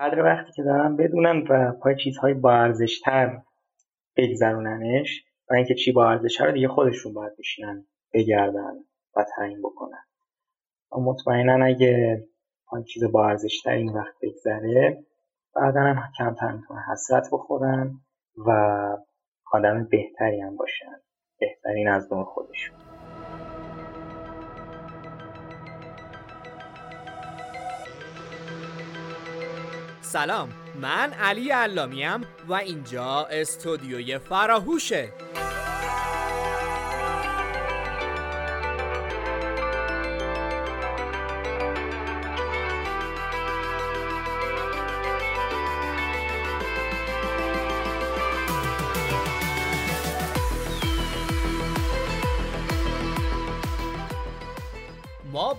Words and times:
قدر 0.00 0.22
وقتی 0.22 0.52
که 0.52 0.62
دارن 0.62 0.96
بدونن 0.96 1.46
و 1.50 1.72
پای 1.72 1.96
چیزهای 2.04 2.34
با 2.34 2.52
ارزشتر 2.52 3.42
بگذروننش 4.16 5.24
و 5.50 5.54
اینکه 5.54 5.74
چی 5.74 5.92
با 5.92 6.12
رو 6.40 6.52
دیگه 6.52 6.68
خودشون 6.68 7.14
باید 7.14 7.36
بشینن 7.38 7.86
بگردن 8.12 8.72
و 9.16 9.24
تعیین 9.36 9.62
بکنن. 9.62 10.04
و 10.92 11.00
مطمئنا 11.00 11.66
اگه 11.66 12.24
پای 12.66 12.84
چیز 12.84 13.04
با 13.04 13.28
ارزشتر 13.28 13.70
این 13.70 13.92
وقت 13.92 14.14
بگذره 14.22 15.04
بعدا 15.56 15.80
هم 15.80 16.02
کمتر 16.18 16.52
می‌تونن 16.52 16.80
حسرت 16.92 17.28
بخورن 17.32 18.00
و 18.46 18.50
آدم 19.52 19.88
بهتری 19.90 20.40
هم 20.40 20.56
باشن 20.56 21.00
بهترین 21.40 21.88
از 21.88 22.12
نوع 22.12 22.24
خودشون. 22.24 22.83
سلام. 30.14 30.48
من 30.80 31.12
علی 31.12 31.50
علامیم 31.50 32.20
و 32.48 32.54
اینجا 32.54 33.26
استودیوی 33.30 34.18
فراهوشه. 34.18 35.08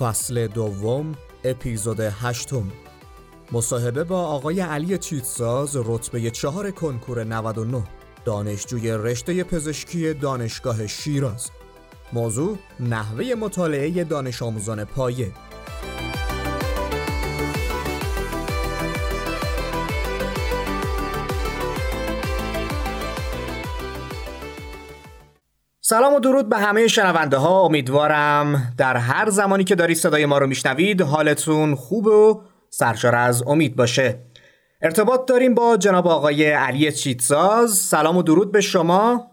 فصل 0.00 0.46
دوم 0.46 1.14
اپیزود 1.44 2.00
هشتم. 2.00 2.72
مصاحبه 3.52 4.04
با 4.04 4.20
آقای 4.22 4.60
علی 4.60 4.98
چیتساز 4.98 5.76
رتبه 5.76 6.30
چهار 6.30 6.70
کنکور 6.70 7.24
99 7.24 7.84
دانشجوی 8.24 8.90
رشته 8.90 9.44
پزشکی 9.44 10.14
دانشگاه 10.14 10.86
شیراز. 10.86 11.50
موضوع 12.12 12.58
نحوه 12.80 13.34
مطالعه 13.34 14.04
دانش 14.04 14.42
آموزان 14.42 14.84
پایه. 14.84 15.32
سلام 25.90 26.14
و 26.14 26.20
درود 26.20 26.48
به 26.48 26.56
همه 26.56 26.86
شنونده 26.86 27.36
ها 27.36 27.60
امیدوارم 27.60 28.72
در 28.78 28.96
هر 28.96 29.30
زمانی 29.30 29.64
که 29.64 29.74
دارید 29.74 29.96
صدای 29.96 30.26
ما 30.26 30.38
رو 30.38 30.46
میشنوید 30.46 31.02
حالتون 31.02 31.74
خوب 31.74 32.06
و 32.06 32.40
سرشار 32.68 33.14
از 33.14 33.42
امید 33.46 33.76
باشه. 33.76 34.18
ارتباط 34.82 35.28
داریم 35.28 35.54
با 35.54 35.76
جناب 35.76 36.06
آقای 36.06 36.50
علی 36.50 36.92
چیتساز 36.92 37.70
سلام 37.70 38.16
و 38.16 38.22
درود 38.22 38.52
به 38.52 38.60
شما. 38.60 39.26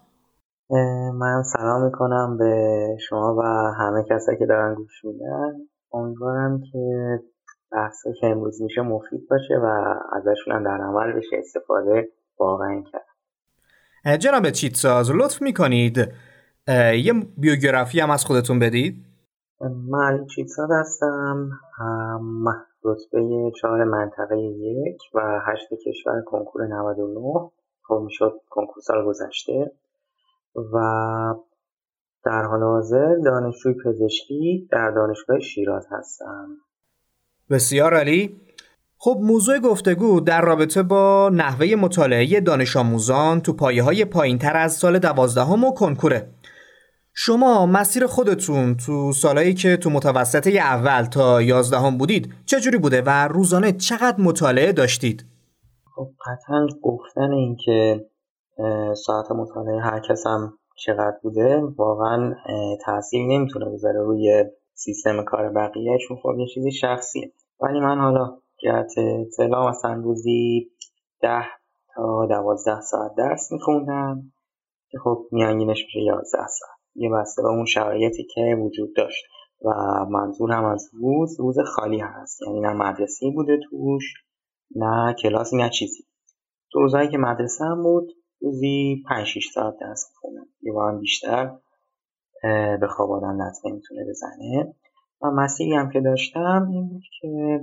من 1.19 1.43
سلام 1.43 1.83
می‌کنم 1.85 2.37
به 2.37 2.87
شما 3.09 3.35
و 3.35 3.41
همه 3.79 4.03
کسایی 4.09 4.37
که 4.37 4.45
دارن 4.45 4.75
گوش 4.75 5.05
میدن. 5.05 5.53
امیدوارم 5.93 6.61
که 6.71 6.79
بحثی 7.71 8.09
که 8.21 8.27
امروز 8.27 8.61
میشه 8.61 8.81
مفید 8.81 9.27
باشه 9.29 9.53
و 9.63 9.95
ازشون 10.13 10.55
هم 10.55 10.63
در 10.63 10.83
عمل 10.83 11.13
بشه 11.13 11.37
استفاده 11.39 12.09
واقعا 12.39 12.83
کرد. 12.91 14.19
جناب 14.19 14.49
چیتساز 14.49 15.11
لطف 15.11 15.41
می‌کنید 15.41 16.07
یه 17.03 17.13
بیوگرافی 17.37 17.99
هم 17.99 18.09
از 18.09 18.25
خودتون 18.25 18.59
بدید. 18.59 19.05
من 19.89 20.25
چیتساد 20.35 20.69
هستم. 20.71 21.49
رتبه 22.83 23.51
چهار 23.61 23.83
منطقه 23.83 24.37
یک 24.39 24.97
و 25.13 25.41
هشت 25.45 25.67
کشور 25.87 26.21
کنکور 26.25 26.67
99 26.67 27.51
خب 27.87 28.01
می‌شد 28.05 28.33
کنکور 28.49 28.83
سال 28.83 29.05
گذشته. 29.05 29.71
و 30.73 30.77
در 32.25 32.43
حال 32.43 32.63
حاضر 32.63 33.15
دانشجوی 33.25 33.73
پزشکی 33.85 34.67
در 34.71 34.91
دانشگاه 34.91 35.39
شیراز 35.39 35.87
هستم. 35.91 36.47
بسیار 37.49 37.93
عالی. 37.93 38.41
خب 38.97 39.19
موضوع 39.21 39.59
گفتگو 39.59 40.19
در 40.19 40.41
رابطه 40.41 40.83
با 40.83 41.29
نحوه 41.33 41.75
مطالعه 41.75 42.41
دانش 42.41 42.77
آموزان 42.77 43.41
تو 43.41 43.53
پایه 43.53 43.83
های 43.83 44.05
پایین 44.05 44.37
تر 44.37 44.57
از 44.57 44.73
سال 44.73 44.99
دوازدهم 44.99 45.63
و 45.63 45.73
کنکوره. 45.73 46.29
شما 47.19 47.65
مسیر 47.65 48.07
خودتون 48.07 48.75
تو 48.75 49.13
سالهایی 49.13 49.53
که 49.53 49.77
تو 49.77 49.89
متوسطه 49.89 50.49
اول 50.49 51.05
تا 51.05 51.41
یازدهم 51.41 51.97
بودید 51.97 52.33
چجوری 52.45 52.77
بوده 52.77 53.01
و 53.01 53.27
روزانه 53.27 53.71
چقدر 53.71 54.15
مطالعه 54.19 54.71
داشتید؟ 54.71 55.25
خب 55.95 56.09
قطعا 56.25 56.67
گفتن 56.81 57.31
این 57.31 57.57
که 57.65 58.05
ساعت 59.05 59.31
مطالعه 59.31 59.81
هر 59.81 59.99
کس 59.99 60.27
هم 60.27 60.53
چقدر 60.85 61.17
بوده 61.23 61.61
واقعا 61.77 62.35
تاثیر 62.85 63.21
نمی‌تونه 63.27 63.65
بذاره 63.73 63.99
روی 63.99 64.45
سیستم 64.73 65.23
کار 65.23 65.49
بقیه 65.49 65.97
چون 66.07 66.17
خب 66.23 66.39
یه 66.39 66.47
چیزی 66.53 66.71
شخصیه 66.71 67.31
ولی 67.61 67.79
من 67.79 67.99
حالا 67.99 68.37
جهت 68.63 68.91
اطلاع 68.97 69.69
مثلا 69.69 69.93
روزی 69.93 70.71
ده 71.21 71.45
تا 71.95 72.25
دوازده 72.29 72.81
ساعت 72.81 73.11
درس 73.17 73.51
میخوندم 73.51 74.31
که 74.89 74.97
خب 75.03 75.25
میانگینش 75.31 75.83
میشه 75.85 75.99
یازده 75.99 76.47
ساعت 76.47 76.76
یه 76.97 77.09
بسته 77.09 77.41
به 77.41 77.47
اون 77.47 77.65
شرایطی 77.65 78.23
که 78.33 78.57
وجود 78.65 78.95
داشت. 78.95 79.25
و 79.65 79.69
منظور 80.09 80.51
هم 80.51 80.65
از 80.65 80.89
روز 80.93 81.39
روز 81.39 81.59
خالی 81.59 81.99
هست. 81.99 82.41
یعنی 82.41 82.59
نه 82.59 82.73
مدرسه 82.73 83.29
بوده 83.35 83.59
توش 83.69 84.03
نه 84.75 85.15
کلاسی 85.23 85.57
نه 85.57 85.69
چیزی. 85.69 86.03
تو 86.71 86.79
روزهایی 86.79 87.09
که 87.09 87.17
مدرسه 87.17 87.65
هم 87.65 87.83
بود 87.83 88.11
روزی 88.41 89.03
5 89.09 89.27
6 89.27 89.49
ساعت 89.53 89.73
درس 89.81 90.05
می‌خونم 90.11 90.45
یه 90.61 90.73
بار 90.73 90.99
بیشتر 90.99 91.57
به 92.81 92.87
خواب 92.89 93.11
آدم 93.11 93.37
می‌تونه 93.63 94.05
بزنه. 94.09 94.75
و 95.21 95.31
مسیری 95.31 95.75
هم 95.75 95.89
که 95.89 96.01
داشتم 96.01 96.67
این 96.71 96.89
بود 96.89 97.03
که 97.21 97.59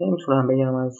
نمی‌تونم 0.00 0.46
بگم 0.46 0.74
از 0.74 0.98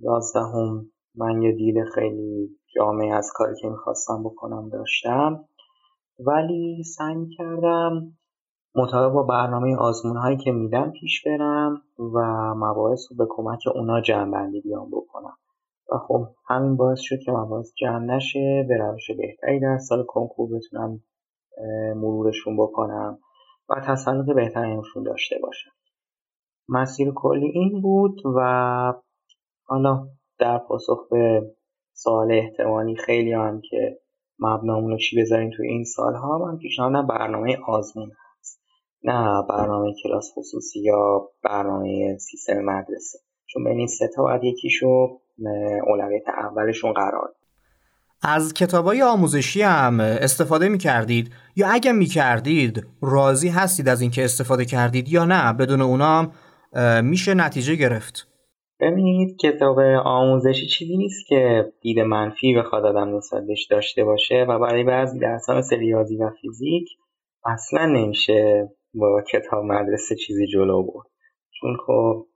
یازدهم 0.00 0.91
من 1.14 1.42
یه 1.42 1.52
دید 1.52 1.84
خیلی 1.94 2.56
جامعه 2.76 3.14
از 3.14 3.30
کاری 3.34 3.54
که 3.62 3.68
می‌خواستم 3.68 4.22
بکنم 4.22 4.68
داشتم. 4.68 5.44
ولی 6.18 6.84
سعی 6.84 7.28
کردم 7.38 8.12
مطابق 8.74 9.12
با 9.12 9.22
برنامه 9.22 9.76
آزمون 9.76 10.16
هایی 10.16 10.36
که 10.36 10.52
میدم 10.52 10.90
پیش 10.90 11.26
برم 11.26 11.82
و 11.98 12.18
مباحث 12.54 13.00
رو 13.10 13.16
به 13.16 13.26
کمک 13.30 13.58
اونا 13.74 14.00
جمع 14.00 14.30
بندی 14.30 14.60
بیام 14.60 14.90
بکنم. 14.90 15.36
و 15.92 15.98
خب 15.98 16.28
همین 16.48 16.76
باعث 16.76 17.00
شد 17.00 17.18
که 17.24 17.32
مباحث 17.32 17.72
جمع 17.74 18.04
نشه 18.04 18.66
به 18.68 18.76
روش 18.76 19.10
بهتری 19.10 19.60
در 19.60 19.78
سال 19.78 20.04
کنکور 20.04 20.48
بتونم 20.56 21.02
مرورشون 21.96 22.56
بکنم 22.56 23.18
و 23.68 23.74
تسلط 23.86 24.26
بهتری 24.26 24.82
داشته 25.06 25.36
باشم. 25.42 25.70
مسیر 26.68 27.12
کلی 27.14 27.46
این 27.46 27.82
بود 27.82 28.22
و 28.36 28.94
حالا 29.64 30.08
در 30.42 30.58
پاسخ 30.58 31.08
به 31.10 31.42
سوال 31.92 32.32
احتمالی 32.32 32.96
خیلی 32.96 33.32
هم 33.32 33.60
که 33.70 33.98
مبنامون 34.38 34.90
رو 34.90 34.98
چی 34.98 35.20
بذاریم 35.20 35.50
تو 35.56 35.62
این 35.62 35.84
سالها 35.84 36.38
من 36.38 36.58
پیشنهادم 36.58 37.06
برنامه 37.06 37.58
آزمون 37.66 38.10
هست. 38.38 38.60
نه 39.04 39.42
برنامه 39.48 39.94
کلاس 40.02 40.32
خصوصی 40.36 40.80
یا 40.80 41.28
برنامه 41.44 42.18
سیستم 42.18 42.60
مدرسه. 42.64 43.18
چون 43.46 43.64
بین 43.64 43.78
این 43.78 43.86
سه 43.86 44.08
تا 44.16 44.22
باید 44.22 44.44
یکیشو 44.44 45.20
اولویت 45.86 46.28
اولشون 46.28 46.92
قرار 46.92 47.34
از 48.22 48.54
کتابای 48.54 49.02
آموزشی 49.02 49.62
هم 49.62 50.00
استفاده 50.00 50.68
می 50.68 50.78
کردید 50.78 51.30
یا 51.56 51.68
اگه 51.68 51.92
می 51.92 52.06
کردید 52.06 52.86
راضی 53.02 53.48
هستید 53.48 53.88
از 53.88 54.00
اینکه 54.00 54.24
استفاده 54.24 54.64
کردید 54.64 55.08
یا 55.08 55.24
نه؟ 55.24 55.52
بدون 55.52 55.82
اونا 55.82 56.30
هم 56.74 57.04
میشه 57.04 57.34
نتیجه 57.34 57.74
گرفت. 57.74 58.31
ببینید 58.82 59.36
کتاب 59.36 59.78
آموزشی 60.04 60.66
چیزی 60.66 60.96
نیست 60.96 61.26
که 61.26 61.72
دید 61.80 62.00
منفی 62.00 62.54
بخواد 62.54 62.84
آدم 62.84 63.16
نسبت 63.16 63.42
داشته 63.70 64.04
باشه 64.04 64.46
و 64.48 64.58
برای 64.58 64.84
بعضی 64.84 65.18
درس 65.18 65.50
مثل 65.50 65.76
ریاضی 65.76 66.16
و 66.16 66.30
فیزیک 66.40 66.88
اصلا 67.44 67.86
نمیشه 67.86 68.68
با 68.94 69.22
کتاب 69.32 69.64
مدرسه 69.64 70.14
چیزی 70.14 70.46
جلو 70.46 70.82
برد. 70.82 71.06
چون 71.60 71.76
خب 71.86 72.26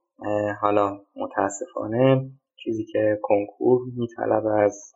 حالا 0.61 1.01
متاسفانه 1.17 2.31
چیزی 2.65 2.85
که 2.85 3.19
کنکور 3.23 3.81
میطلب 3.97 4.47
از 4.47 4.93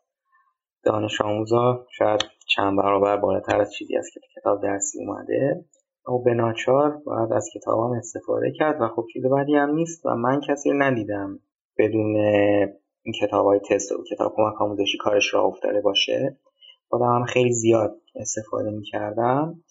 دانش 0.85 1.21
آموزا 1.21 1.87
شاید 1.99 2.21
چند 2.49 2.79
برابر 2.79 3.17
بالاتر 3.17 3.61
از 3.61 3.73
چیزی 3.73 3.97
است 3.97 4.13
که 4.13 4.21
کتاب 4.37 4.63
درسی 4.63 4.99
اومده. 5.07 5.65
و 6.09 6.19
به 6.25 6.35
ناچار 6.35 6.91
باید 7.07 7.33
از 7.33 7.51
کتابان 7.55 7.97
استفاده 7.97 8.53
کرد 8.59 8.81
و 8.81 8.89
خب 8.89 9.07
چیز 9.13 9.27
بدی 9.27 9.55
هم 9.57 9.71
نیست 9.75 10.07
و 10.07 10.15
من 10.15 10.41
کسی 10.41 10.71
ندیدم 10.71 11.39
بدون 11.79 12.17
این 13.03 13.15
کتاب 13.21 13.47
های 13.47 13.61
تست 13.71 13.93
و 13.93 14.05
کتاب 14.11 14.33
کمک 14.37 14.63
آموزشی 14.63 14.99
کارش 14.99 15.35
را 15.35 15.43
افتاده 15.43 15.81
باشه. 15.81 16.39
خودم 16.89 17.15
هم 17.15 17.25
خیلی 17.25 17.53
زیاد 17.53 17.97
استفاده 18.15 18.71
می‌کردم. 18.71 19.65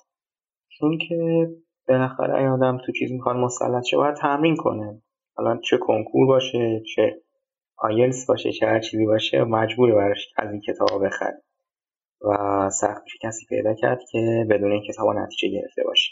چون 0.70 0.98
که 0.98 1.48
بالاخره 1.88 2.36
اگه 2.36 2.50
آدم 2.50 2.78
تو 2.86 2.92
چیز 2.92 3.12
می‌خواد 3.12 3.36
مسلط 3.36 3.84
شه 3.84 3.98
باید 3.98 4.16
تمرین 4.16 4.56
کنه. 4.56 5.02
حالا 5.36 5.58
چه 5.58 5.78
کنکور 5.78 6.28
باشه 6.28 6.82
چه 6.96 7.22
آیلس 7.78 8.26
باشه 8.26 8.52
چه 8.52 8.66
هر 8.66 8.80
چیزی 8.80 9.06
باشه 9.06 9.44
مجبوره 9.44 9.96
براش 9.96 10.34
از 10.38 10.52
این 10.52 10.62
کتاب 10.62 11.06
بخره. 11.06 11.42
و 12.22 12.70
سخت 12.70 13.02
میشه 13.04 13.18
کسی 13.22 13.46
پیدا 13.50 13.74
کرد 13.74 14.00
که 14.12 14.48
بدون 14.50 14.72
این 14.72 14.84
کتاب 14.90 15.08
نتیجه 15.10 15.60
گرفته 15.60 15.84
باشه. 15.84 16.12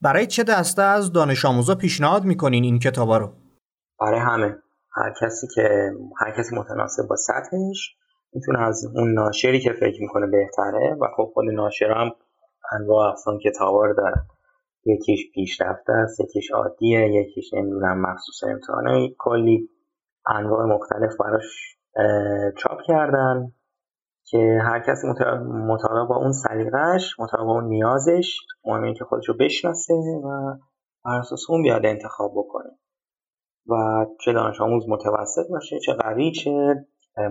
برای 0.00 0.26
چه 0.26 0.44
دسته 0.44 0.82
از 0.82 1.12
دانش 1.12 1.44
آموزا 1.44 1.74
پیشنهاد 1.74 2.24
می‌کنین 2.24 2.64
این 2.64 2.78
کتابا 2.78 3.18
رو؟ 3.18 3.32
برای 4.00 4.20
همه. 4.20 4.56
هر 4.96 5.12
کسی 5.22 5.46
که 5.54 5.92
هر 6.20 6.30
کسی 6.38 6.56
متناسب 6.56 7.08
با 7.08 7.16
سطحش 7.16 7.96
می‌تونه 8.32 8.62
از 8.62 8.84
اون 8.94 9.12
ناشری 9.12 9.60
که 9.60 9.72
فکر 9.72 10.00
می‌کنه 10.00 10.26
بهتره 10.26 10.96
و 11.00 11.06
خب 11.16 11.30
خود 11.34 11.44
ناشر 11.54 11.90
هم 11.90 12.10
انواع 12.72 13.08
اقسام 13.08 13.38
کتابا 13.38 13.84
رو 13.86 13.94
داره. 13.94 14.16
یکیش 14.84 15.30
پیشرفته 15.34 15.92
است 15.92 16.20
یکیش 16.20 16.50
عادیه 16.50 17.08
یکیش 17.14 17.54
نمی‌دونم 17.54 18.00
مخصوص 18.00 18.44
امتحانه 18.44 19.08
کلی. 19.18 19.68
انواع 20.28 20.66
مختلف 20.66 21.12
براش 21.20 21.76
چاپ 22.58 22.78
کردن. 22.88 23.52
که 24.28 24.58
هر 24.62 24.80
کسی 24.80 25.06
مطابق 25.66 26.08
با 26.08 26.16
اون 26.16 26.32
سلیقش 26.32 27.20
مطابق 27.20 27.44
با 27.44 27.52
اون 27.52 27.64
نیازش 27.64 28.38
مهمه 28.64 28.94
که 28.94 29.04
خودش 29.04 29.28
رو 29.28 29.34
بشناسه 29.40 29.94
و 29.94 30.56
بر 31.04 31.18
اساس 31.18 31.40
اون 31.48 31.62
بیاد 31.62 31.86
انتخاب 31.86 32.32
بکنه. 32.36 32.70
و 33.68 34.06
چه 34.24 34.32
دانش 34.32 34.60
آموز 34.60 34.88
متوسط 34.88 35.50
باشه 35.50 35.78
چه 35.86 35.92
قوی 35.92 36.32
چه 36.32 36.50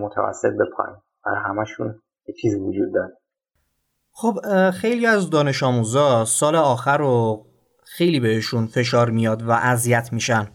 متوسط 0.00 0.50
به 0.58 0.64
پایین. 0.76 0.96
برای 1.24 1.38
همشون 1.44 1.94
یه 2.28 2.34
چیزی 2.42 2.60
وجود 2.60 2.94
داره. 2.94 3.12
خب 4.12 4.40
خیلی 4.70 5.06
از 5.06 5.30
دانش 5.30 5.62
آموزا 5.62 6.24
سال 6.24 6.56
آخر 6.56 6.98
رو 6.98 7.46
خیلی 7.84 8.20
بهشون 8.20 8.66
فشار 8.66 9.10
میاد 9.10 9.42
و 9.42 9.50
اذیت 9.50 10.12
میشن. 10.12 10.48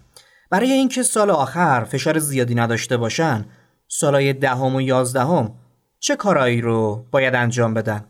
برای 0.52 0.72
اینکه 0.72 1.04
سال 1.04 1.30
آخر 1.30 1.84
فشار 1.84 2.20
زیادی 2.20 2.56
نداشته 2.56 2.98
باشن 2.98 3.46
سالهای 3.88 4.34
دهم 4.34 4.76
و 4.76 4.82
یازدهم 4.82 5.61
چه 6.04 6.16
کارایی 6.16 6.62
رو 6.62 7.06
باید 7.12 7.36
انجام 7.36 7.74
بدن؟ 7.74 8.04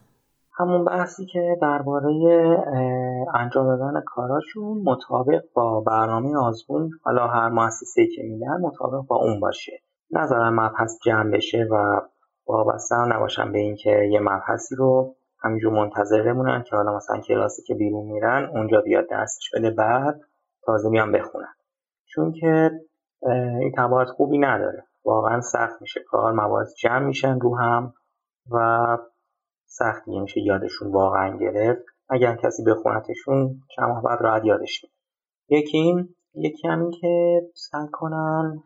همون 0.57 0.85
بحثی 0.85 1.25
که 1.25 1.57
درباره 1.61 2.09
انجام 3.33 3.65
دادن 3.65 4.01
کاراشون 4.05 4.81
مطابق 4.85 5.41
با 5.53 5.81
برنامه 5.81 6.37
آزمون 6.37 6.89
حالا 7.03 7.27
هر 7.27 7.49
مؤسسه 7.49 8.07
که 8.15 8.23
میدن 8.23 8.61
مطابق 8.61 9.07
با 9.07 9.15
اون 9.15 9.39
باشه. 9.39 9.81
نظرم 10.11 10.59
مبحث 10.59 10.97
جمع 11.05 11.31
بشه 11.31 11.67
و 11.71 12.01
وابسته 12.47 12.95
هم 12.95 13.13
نباشن 13.13 13.51
به 13.51 13.59
اینکه 13.59 14.09
یه 14.11 14.19
مبحثی 14.19 14.75
رو 14.75 15.15
همینجور 15.43 15.73
منتظر 15.73 16.23
بمونن 16.23 16.63
که 16.63 16.75
حالا 16.75 16.95
مثلا 16.95 17.19
کلاسی 17.19 17.63
که 17.63 17.75
بیرون 17.75 18.05
میرن 18.05 18.49
اونجا 18.53 18.81
بیاد 18.81 19.05
دستش 19.11 19.51
بده 19.55 19.71
بعد 19.71 20.21
تازه 20.65 20.89
میان 20.89 21.11
بخونن. 21.11 21.53
چون 22.05 22.31
که 22.31 22.71
این 23.59 23.71
تبعات 23.77 24.07
خوبی 24.07 24.37
نداره. 24.37 24.83
واقعا 25.05 25.41
سخت 25.41 25.81
میشه. 25.81 26.01
کار 26.07 26.31
مواد 26.33 26.67
جمع 26.81 27.05
میشن 27.05 27.39
رو 27.39 27.57
هم 27.57 27.93
و 28.51 28.97
سختیه 29.65 30.21
میشه 30.21 30.41
یادشون 30.41 30.91
واقعا 30.91 31.37
گرفت. 31.37 31.83
اگر 32.09 32.35
کسی 32.35 32.63
بخونتشون 32.63 33.61
چند 33.75 33.87
ماه 33.89 34.03
بعد 34.03 34.21
راحت 34.21 34.45
یادش 34.45 34.83
میاد. 34.83 35.61
یکی 35.61 35.77
این 35.77 36.15
یکی 36.33 36.67
همین 36.67 36.91
که 36.91 37.41
سعی 37.55 37.87
کنن 37.91 38.63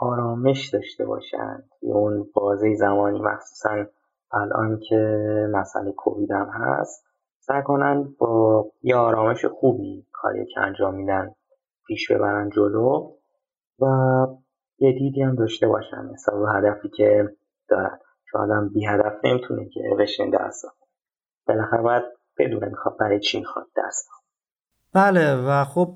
آرامش 0.00 0.68
داشته 0.68 1.04
باشن. 1.04 1.62
اون 1.80 2.26
بازه 2.34 2.74
زمانی 2.74 3.20
مخصوصا 3.20 3.84
الان 4.32 4.80
که 4.88 4.96
مسئله 5.52 5.92
کووید 5.92 6.30
هم 6.30 6.50
هست 6.52 7.04
سعی 7.38 7.62
کنن 7.62 8.14
با 8.18 8.64
یه 8.82 8.96
آرامش 8.96 9.44
خوبی 9.44 10.06
کاری 10.12 10.46
که 10.46 10.60
انجام 10.60 10.94
میدن 10.94 11.34
پیش 11.86 12.10
ببرن 12.12 12.50
جلو. 12.50 13.12
و 13.80 13.86
یه 14.80 14.92
دیدی 14.92 15.22
هم 15.22 15.34
داشته 15.34 15.68
باشن 15.68 16.10
مثلا 16.12 16.46
هدفی 16.46 16.88
که 16.88 17.28
دارن 17.68 17.98
چون 18.32 18.40
آدم 18.40 18.68
بی 18.68 18.86
هدف 18.86 19.12
نمی‌تونه 19.24 19.68
که 19.68 19.80
بشین 19.98 20.30
درس 20.30 20.62
بالاخره 21.46 21.82
باید 21.82 22.02
بدونه 22.38 22.68
می‌خواد 22.68 22.96
برای 23.00 23.20
چی 23.20 23.38
می‌خواد 23.38 23.66
درس 23.76 24.08
بله 24.94 25.34
و 25.34 25.64
خب 25.64 25.94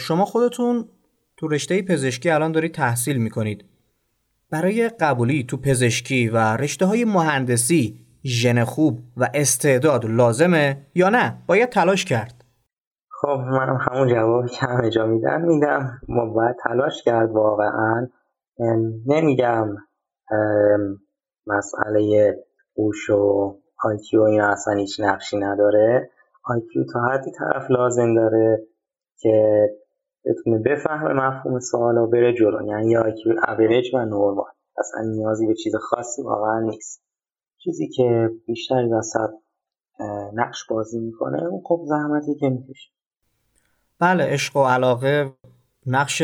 شما 0.00 0.24
خودتون 0.24 0.88
تو 1.36 1.48
رشته 1.48 1.82
پزشکی 1.82 2.30
الان 2.30 2.52
دارید 2.52 2.74
تحصیل 2.74 3.22
می‌کنید. 3.22 3.64
برای 4.50 4.88
قبولی 4.88 5.44
تو 5.44 5.56
پزشکی 5.56 6.28
و 6.28 6.56
رشته 6.56 6.86
های 6.86 7.04
مهندسی 7.04 8.06
ژن 8.24 8.64
خوب 8.64 9.00
و 9.16 9.28
استعداد 9.34 10.06
لازمه 10.06 10.86
یا 10.94 11.08
نه؟ 11.08 11.42
باید 11.46 11.68
تلاش 11.68 12.04
کرد. 12.04 12.44
خب 13.08 13.28
منم 13.28 13.78
همون 13.80 14.08
جوابی 14.08 14.48
که 14.48 14.66
همه 14.66 14.90
جا 14.90 15.06
میدم 15.06 15.40
میدم. 15.40 16.00
ما 16.08 16.26
باید 16.26 16.56
تلاش 16.64 17.02
کرد 17.02 17.30
واقعا. 17.30 18.08
نمیگم 19.06 19.68
مسئله 21.46 22.34
هوش 22.76 23.10
و 23.10 23.54
IQ 23.84 24.22
این 24.22 24.40
اصلا 24.40 24.74
هیچ 24.74 25.00
نقشی 25.00 25.38
نداره. 25.38 26.10
IQ 26.44 26.84
تا 26.92 27.00
حدی 27.00 27.30
طرف 27.38 27.70
لازم 27.70 28.14
داره 28.14 28.66
که 29.18 29.66
بتونه 30.24 30.58
بفهمه 30.58 31.12
مفهوم 31.12 31.60
سوال 31.60 31.98
و 31.98 32.06
بره 32.06 32.34
جلو. 32.34 32.66
یعنی 32.66 32.96
IQ 32.96 33.32
average 33.48 33.94
و 33.94 34.04
نرمال 34.04 34.50
اصلا 34.78 35.02
نیازی 35.02 35.46
به 35.46 35.54
چیز 35.54 35.76
خاصی 35.76 36.22
واقعا 36.22 36.60
نیست. 36.60 37.02
چیزی 37.58 37.88
که 37.88 38.30
بیشتری 38.46 38.88
وسط 38.88 39.30
نقش 40.34 40.66
بازی 40.70 40.98
می‌کنه 40.98 41.44
اون 41.44 41.62
خب 41.64 41.80
زحمتی 41.88 42.34
که 42.34 42.48
می‌کشه. 42.48 42.90
بله 44.00 44.24
عشق 44.24 44.56
و 44.56 44.64
علاقه 44.64 45.32
نقش 45.86 46.22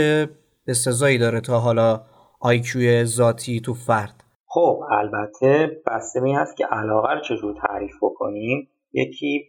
بسزایی 0.67 1.19
داره 1.19 1.41
تا 1.41 1.59
حالا. 1.59 2.01
آیکیو 2.47 3.05
ذاتی 3.05 3.61
تو 3.61 3.75
فرد. 3.75 4.25
خب 4.47 4.81
البته 4.91 5.83
بسته 5.87 6.21
می 6.21 6.35
هست 6.35 6.57
که 6.57 6.67
علاقه 6.67 7.15
رو 7.15 7.21
چجور 7.21 7.55
تعریف 7.67 7.93
بکنیم؟ 8.03 8.69
یکی 8.93 9.45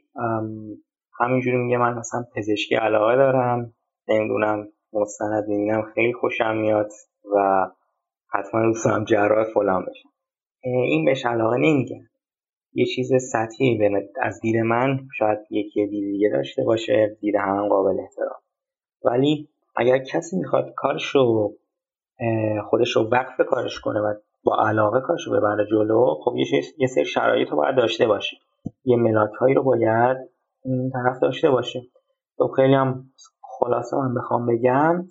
همینجوری 1.20 1.58
میگه 1.58 1.78
من 1.78 1.94
مثلا 1.94 2.26
پزشکی 2.36 2.76
علاقه 2.76 3.16
دارم 3.16 3.74
نمی‌دونم 4.08 4.68
مستند 4.94 5.48
می‌بینم 5.48 5.82
خیلی 5.96 6.14
خوشم 6.14 6.58
میاد 6.58 6.92
و 7.36 7.68
حتما 8.30 8.62
دوست 8.62 8.86
دارم 8.86 9.06
جراح 9.06 9.46
فلان 9.54 9.86
بشم 9.86 10.10
این 10.64 11.06
بهش 11.06 11.26
علاقه 11.26 11.58
نمیگن 11.58 12.10
یه 12.74 12.86
چیز 12.86 13.12
سطحی 13.32 13.80
از 14.22 14.40
دید 14.42 14.58
من 14.58 15.00
شاید 15.18 15.40
یکی 15.50 15.88
دید 15.88 16.04
دیگه 16.12 16.30
داشته 16.30 16.64
باشه 16.64 17.18
دید 17.22 17.36
هم 17.36 17.68
قابل 17.68 18.00
احترام. 18.00 18.42
ولی 19.04 19.50
اگر 19.76 19.98
کسی 19.98 20.38
می‌خواد 20.38 20.74
کارش 20.76 21.06
رو 21.06 21.54
خودش 22.70 22.96
رو 22.96 23.10
وقف 23.12 23.42
کارش 23.50 23.80
کنه 23.80 24.00
و 24.00 24.14
با 24.44 24.68
علاقه 24.68 25.02
کارش 25.02 25.28
رو 25.28 25.34
ببره 25.34 25.66
جلو 25.66 26.16
خب 26.24 26.36
یه 26.78 26.88
سری 26.88 27.06
شرایط 27.06 27.50
رو 27.50 27.58
باید 27.58 27.76
داشته 27.76 28.08
باشه. 28.08 28.38
یه 28.86 28.98
ملاک 28.98 29.32
هایی 29.32 29.56
رو 29.56 29.64
باید 29.64 30.18
این 30.66 30.92
طرف 30.92 31.20
داشته 31.20 31.50
باشه. 31.50 31.82
خب 32.38 32.52
خیلی 32.56 32.74
هم 32.74 33.04
خلاصه 33.60 33.98
من 33.98 34.14
بخوام 34.14 34.46
بگم 34.46 35.08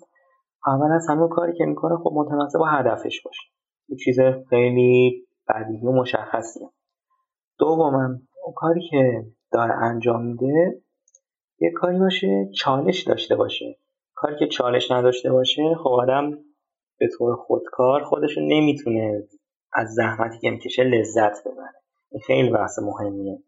اول 0.67 0.91
از 0.91 1.07
همون 1.09 1.29
کاری 1.29 1.53
که 1.57 1.65
می‌کنه 1.65 1.97
خب 1.97 2.11
متناسب 2.13 2.59
با 2.59 2.65
هدفش 2.65 3.21
باشه. 3.21 3.43
یه 3.89 3.97
چیز 3.97 4.19
خیلی 4.49 5.25
بدیهی 5.49 5.87
و 5.87 5.91
مشخصیه 5.91 6.69
دومم 7.59 8.21
اون 8.45 8.53
کاری 8.55 8.89
که 8.89 9.25
داره 9.51 9.73
انجام 9.73 10.25
میده 10.25 10.81
یه 11.59 11.71
کاری 11.71 11.99
باشه 11.99 12.49
چالش 12.55 13.03
داشته 13.03 13.35
باشه. 13.35 13.77
کاری 14.15 14.35
که 14.39 14.47
چالش 14.47 14.91
نداشته 14.91 15.31
باشه 15.31 15.75
خب 15.83 15.89
آدم 15.89 16.31
به 16.99 17.07
طور 17.17 17.35
خودکار 17.35 18.03
خودشو 18.03 18.41
نمی‌تونه 18.41 19.23
از 19.73 19.93
زحمتی 19.93 20.39
که 20.39 20.49
می‌کشه 20.49 20.83
لذت 20.83 21.47
ببره. 21.47 21.73
این 22.11 22.21
خیلی 22.27 22.49
بحث 22.49 22.79
مهمیه. 22.79 23.39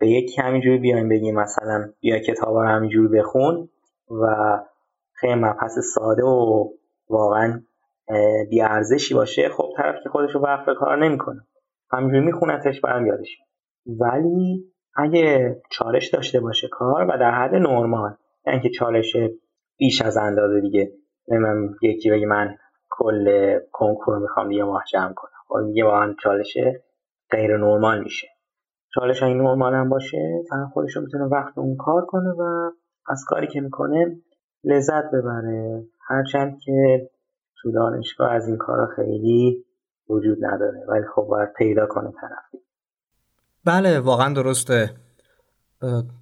به 0.00 0.08
یکی 0.08 0.40
همینجوری 0.40 0.78
بیایم 0.78 1.08
بگیم 1.08 1.34
مثلا 1.34 1.92
بیا 2.00 2.18
کتاب 2.18 2.54
رو 2.54 2.68
همینجوری 2.68 3.18
بخون 3.18 3.68
و 4.10 4.26
خیلی 5.12 5.34
مبحث 5.34 5.78
ساده 5.94 6.22
و 6.22 6.68
واقعا 7.08 7.62
بیارزشی 8.50 9.14
باشه 9.14 9.48
خب 9.48 9.68
طرف 9.76 9.94
که 10.02 10.08
خودش 10.08 10.34
رو 10.34 10.40
وقف 10.40 10.68
کار 10.78 11.04
نمی‌کنه. 11.04 11.46
همینجوری 11.92 12.24
میخونتش 12.24 12.80
برم 12.80 13.06
یادش 13.06 13.38
ولی 13.86 14.72
اگه 14.96 15.56
چالش 15.70 16.08
داشته 16.08 16.40
باشه 16.40 16.68
کار 16.68 17.06
و 17.08 17.18
در 17.18 17.30
حد 17.30 17.54
نرمال 17.54 18.14
یعنی 18.46 18.60
که 18.60 18.68
چالش 18.68 19.16
بیش 19.76 20.02
از 20.02 20.16
اندازه 20.16 20.60
دیگه 20.60 20.92
نمی‌دونم 21.30 21.76
یکی 21.82 22.10
بگه 22.10 22.26
من 22.26 22.56
کل 22.90 23.58
کنکور 23.72 24.18
می‌خوام 24.18 24.50
یه 24.50 24.64
ماه 24.64 24.82
جمع 24.92 25.12
کنم. 25.12 25.30
خب 25.48 25.76
یه 25.76 25.84
ماه 25.84 26.14
چالش 26.22 26.56
غیر 27.30 27.56
نرمال 27.56 28.02
میشه. 28.02 28.28
چالش 28.94 29.22
این 29.22 29.36
نرمال 29.36 29.74
هم 29.74 29.88
باشه 29.88 30.42
طرف 30.50 30.72
خودش 30.72 30.96
رو 30.96 31.02
می‌تونه 31.02 31.24
وقت 31.24 31.58
اون 31.58 31.76
کار 31.76 32.04
کنه 32.04 32.30
و 32.30 32.70
از 33.08 33.24
کاری 33.28 33.46
که 33.46 33.60
می‌کنه 33.60 34.16
لذت 34.64 35.10
ببره. 35.12 35.84
هرچند 36.08 36.58
که 36.64 37.10
تو 37.62 37.72
دانشگاه 37.72 38.32
از 38.32 38.48
این 38.48 38.56
کارا 38.56 38.86
خیلی 38.96 39.64
وجود 40.08 40.38
نداره 40.44 40.84
ولی 40.88 41.04
خب 41.14 41.22
باید 41.22 41.52
پیدا 41.52 41.86
کنه 41.86 42.12
طرفی. 42.20 42.64
بله 43.64 44.00
واقعا 44.00 44.34
درسته. 44.34 44.90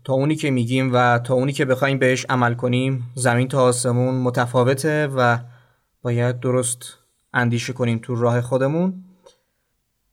تا 0.04 0.12
اونی 0.12 0.36
که 0.36 0.50
میگیم 0.50 0.90
و 0.94 1.18
تا 1.18 1.34
اونی 1.34 1.52
که 1.52 1.64
بخوایم 1.64 1.98
بهش 1.98 2.26
عمل 2.28 2.54
کنیم 2.54 3.10
زمین 3.14 3.48
تا 3.48 3.62
آسمون 3.62 4.14
متفاوته 4.14 5.06
و 5.06 5.38
باید 6.02 6.40
درست 6.40 6.94
اندیشه 7.34 7.72
کنیم 7.72 7.98
تو 8.02 8.14
راه 8.14 8.40
خودمون. 8.40 9.04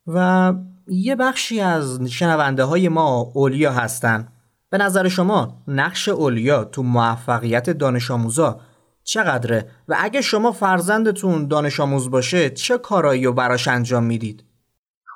و 0.08 0.54
یه 0.88 1.16
بخشی 1.16 1.62
از 1.62 2.02
شنونده 2.02 2.64
های 2.64 2.90
ما 2.90 3.32
اولیا 3.34 3.72
هستن. 3.72 4.28
به 4.70 4.78
نظر 4.78 5.08
شما 5.08 5.64
نقش 5.68 6.10
اولیا 6.10 6.64
تو 6.64 6.84
موفقیت 6.84 7.70
دانش 7.70 8.12
آموزا 8.12 8.60
چقدره؟ 9.04 9.70
و 9.88 9.96
اگه 10.00 10.22
شما 10.22 10.52
فرزندتون 10.52 11.48
دانش 11.48 11.80
آموز 11.80 12.12
باشه 12.12 12.50
چه 12.50 12.78
کارایی 12.78 13.26
رو 13.26 13.34
براش 13.34 13.68
انجام 13.68 14.04
می‌دید؟ 14.04 14.44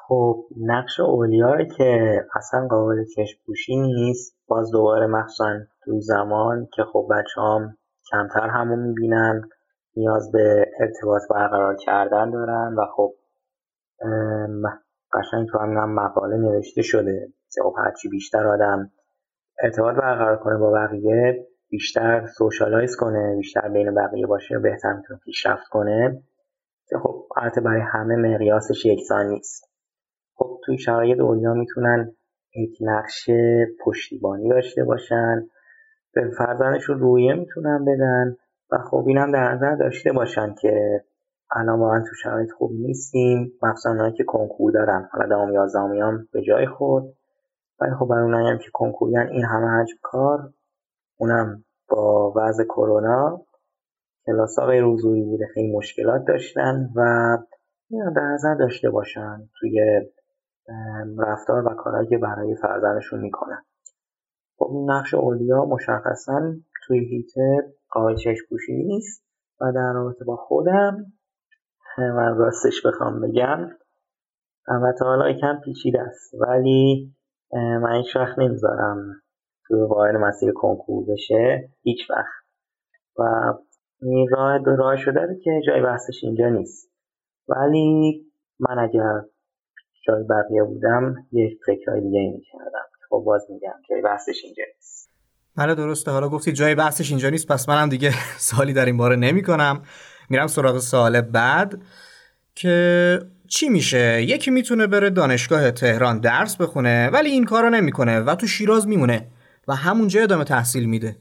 خب 0.10 0.46
نقش 0.58 1.00
اولیا 1.00 1.58
که 1.78 2.22
اصلا 2.36 2.68
قابل 2.68 3.06
چشم 3.16 3.40
پوشی 3.46 3.76
نیست. 3.76 4.38
باز 4.48 4.72
دوباره 4.72 5.08
مخصوصا 5.08 5.60
توی 5.84 6.02
زمان 6.02 6.68
که 6.74 6.84
خب 6.94 7.08
بچه 7.12 7.42
هم 7.42 7.78
کمتر 8.12 8.48
همو 8.48 8.76
می‌بینن 8.76 9.42
نیاز 9.98 10.32
به 10.32 10.66
ارتباط 10.80 11.22
برقرار 11.30 11.76
کردن 11.76 12.32
دارن 12.32 12.76
و 12.78 12.86
خب 12.96 13.14
قشنگ 15.14 15.48
تو 15.52 15.60
هم 15.60 15.94
مقاله 15.94 16.38
نوشته 16.38 16.82
شده 16.82 17.28
که 17.52 17.62
خب 17.64 17.76
هرچی 17.78 18.10
بیشتر 18.10 18.48
آدم 18.48 18.92
ارتباط 19.64 19.96
برقرار 19.96 20.38
کنه 20.38 20.58
با 20.58 20.72
بقیه 20.72 21.48
بیشتر 21.70 22.28
سوشالایز 22.38 22.96
کنه 22.96 23.36
بیشتر 23.38 23.70
بین 23.70 23.96
بقیه 23.96 24.28
باشه 24.28 24.60
بهتر 24.60 24.94
می‌تونه 24.94 25.20
پیشرفت 25.26 25.68
کنه. 25.68 26.24
که 26.90 26.98
خب 27.04 27.26
البته 27.38 27.62
برای 27.62 27.82
همه 27.82 28.16
مقیاسش 28.16 28.86
یکسان 28.86 29.26
نیست. 29.28 29.69
خب 30.40 30.60
توی 30.66 30.78
شرایط 30.78 31.18
دنیا 31.18 31.54
می‌تونن 31.54 32.12
یک 32.56 32.78
نقش 32.82 33.30
پشتیبانی 33.86 34.50
داشته 34.50 34.84
باشن. 34.84 35.48
به 36.14 36.32
فرزندشون 36.38 37.00
رویه 37.00 37.34
می‌تونن 37.34 37.86
بدن 37.86 38.36
و 38.72 38.78
خب 38.78 39.04
اینم 39.08 39.32
در 39.32 39.54
نظر 39.54 39.76
داشته 39.76 40.12
باشن 40.12 40.56
که 40.62 41.04
الان 41.56 41.80
واقعا 41.80 42.00
تو 42.00 42.16
شرایط 42.24 42.52
خوب 42.52 42.72
نیستیم. 42.72 43.52
مخصوصا 43.64 44.12
که 44.12 44.24
کنکور 44.24 44.72
دارن. 44.72 45.10
حالا 45.12 45.28
دام 45.28 45.54
یازدهمی 45.54 46.02
هم 46.02 46.28
به 46.34 46.42
جای 46.42 46.68
خورد 46.68 47.06
ولی 47.82 47.96
خب 48.00 48.06
برای 48.06 48.24
اونایی 48.24 48.48
هم 48.48 48.58
که 48.58 48.70
کنکوریان 48.74 49.28
این 49.28 49.46
همه 49.46 49.68
حجم 49.68 49.98
کار. 50.02 50.40
اونم 51.18 51.64
با 51.90 52.34
وضع 52.36 52.64
کرونا 52.64 53.42
کلاس 54.26 54.60
ها 54.60 54.66
غیر 54.66 54.84
حضوری 54.84 55.24
بوده 55.24 55.46
خیلی 55.54 55.72
مشکلات 55.72 56.26
داشتن 56.28 56.90
و 56.96 57.02
این 57.90 58.14
در 58.16 58.22
نظر 58.22 58.56
داشته 58.56 58.90
باشن. 58.90 59.50
توی 59.60 59.82
رفتار 61.18 61.68
و 61.68 61.76
کارهایی 61.76 62.08
که 62.08 62.18
برای 62.18 62.56
فرزندشون 62.56 63.20
می‌کنن. 63.20 63.64
خب 64.58 64.72
نقش 64.86 65.14
اولیا 65.14 65.66
مشخصا 65.66 66.54
توی 66.88 67.00
هیته 67.00 67.74
قابل 67.90 68.16
چشم 68.16 68.46
نیست 68.70 69.24
و 69.62 69.72
در 69.76 69.94
رابطه 69.94 70.26
با 70.26 70.36
خودم 70.36 71.06
من 71.98 72.38
راستش 72.38 72.86
بخوام 72.86 73.22
بگم 73.22 73.70
البته 74.68 75.06
حالا 75.06 75.34
کم 75.34 75.60
پیچیده 75.66 76.02
است 76.02 76.34
ولی 76.34 77.14
من 77.54 77.96
هیچ 77.96 78.16
وقت 78.16 78.40
نمی‌ذارم 78.40 79.22
تو 79.68 79.88
وارد 79.88 80.16
مسیر 80.16 80.52
کنکور 80.52 81.06
بشه 81.06 81.70
هیچ 81.82 82.10
وقت. 82.10 82.40
و 83.18 83.54
این 84.02 84.30
راه 84.32 84.58
راه 84.66 84.96
شده 84.96 85.40
که 85.44 85.62
جای 85.68 85.82
بحثش 85.82 86.24
اینجا 86.24 86.50
نیست. 86.50 86.92
ولی 87.48 88.22
من 88.60 88.80
اگر 88.80 89.22
جای 90.08 90.24
بقیه 90.24 90.64
بودم 90.64 91.16
یک 91.32 91.60
فکرهای 91.66 92.02
دیگه 92.02 92.20
می‌کردم. 92.20 92.86
خب 93.10 93.24
باز 93.26 93.48
میگم 93.50 93.74
جای 93.90 94.02
بحثش 94.02 94.42
اینجا 94.44 94.64
نیست. 94.76 95.10
بله 95.58 95.76
درسته. 95.76 96.12
حالا 96.12 96.30
گفتی 96.30 96.54
جای 96.54 96.76
بحثش 96.76 97.10
اینجا 97.10 97.30
نیست 97.30 97.48
پس 97.48 97.70
منم 97.70 97.90
دیگه 97.90 98.12
سالی 98.50 98.74
در 98.74 98.86
این 98.86 98.98
باره 98.98 99.16
نمی 99.16 99.44
کنم 99.44 99.82
میرم 100.30 100.48
سراغ 100.48 100.78
سوال 100.78 101.22
بعد 101.22 101.82
که 102.56 103.20
چی 103.48 103.70
میشه؟ 103.70 104.22
یکی 104.22 104.52
می‌تونه 104.52 104.88
بره 104.88 105.10
دانشگاه 105.10 105.72
تهران 105.72 106.20
درس 106.20 106.58
بخونه 106.58 107.10
ولی 107.14 107.30
این 107.30 107.46
کارو 107.46 107.70
نمی‌کنه 107.70 108.20
و 108.20 108.36
تو 108.36 108.48
شیراز 108.48 108.88
میمونه 108.88 109.28
و 109.68 109.74
همونجا 109.74 110.22
ادامه 110.22 110.44
تحصیل 110.44 110.90
میده. 110.90 111.16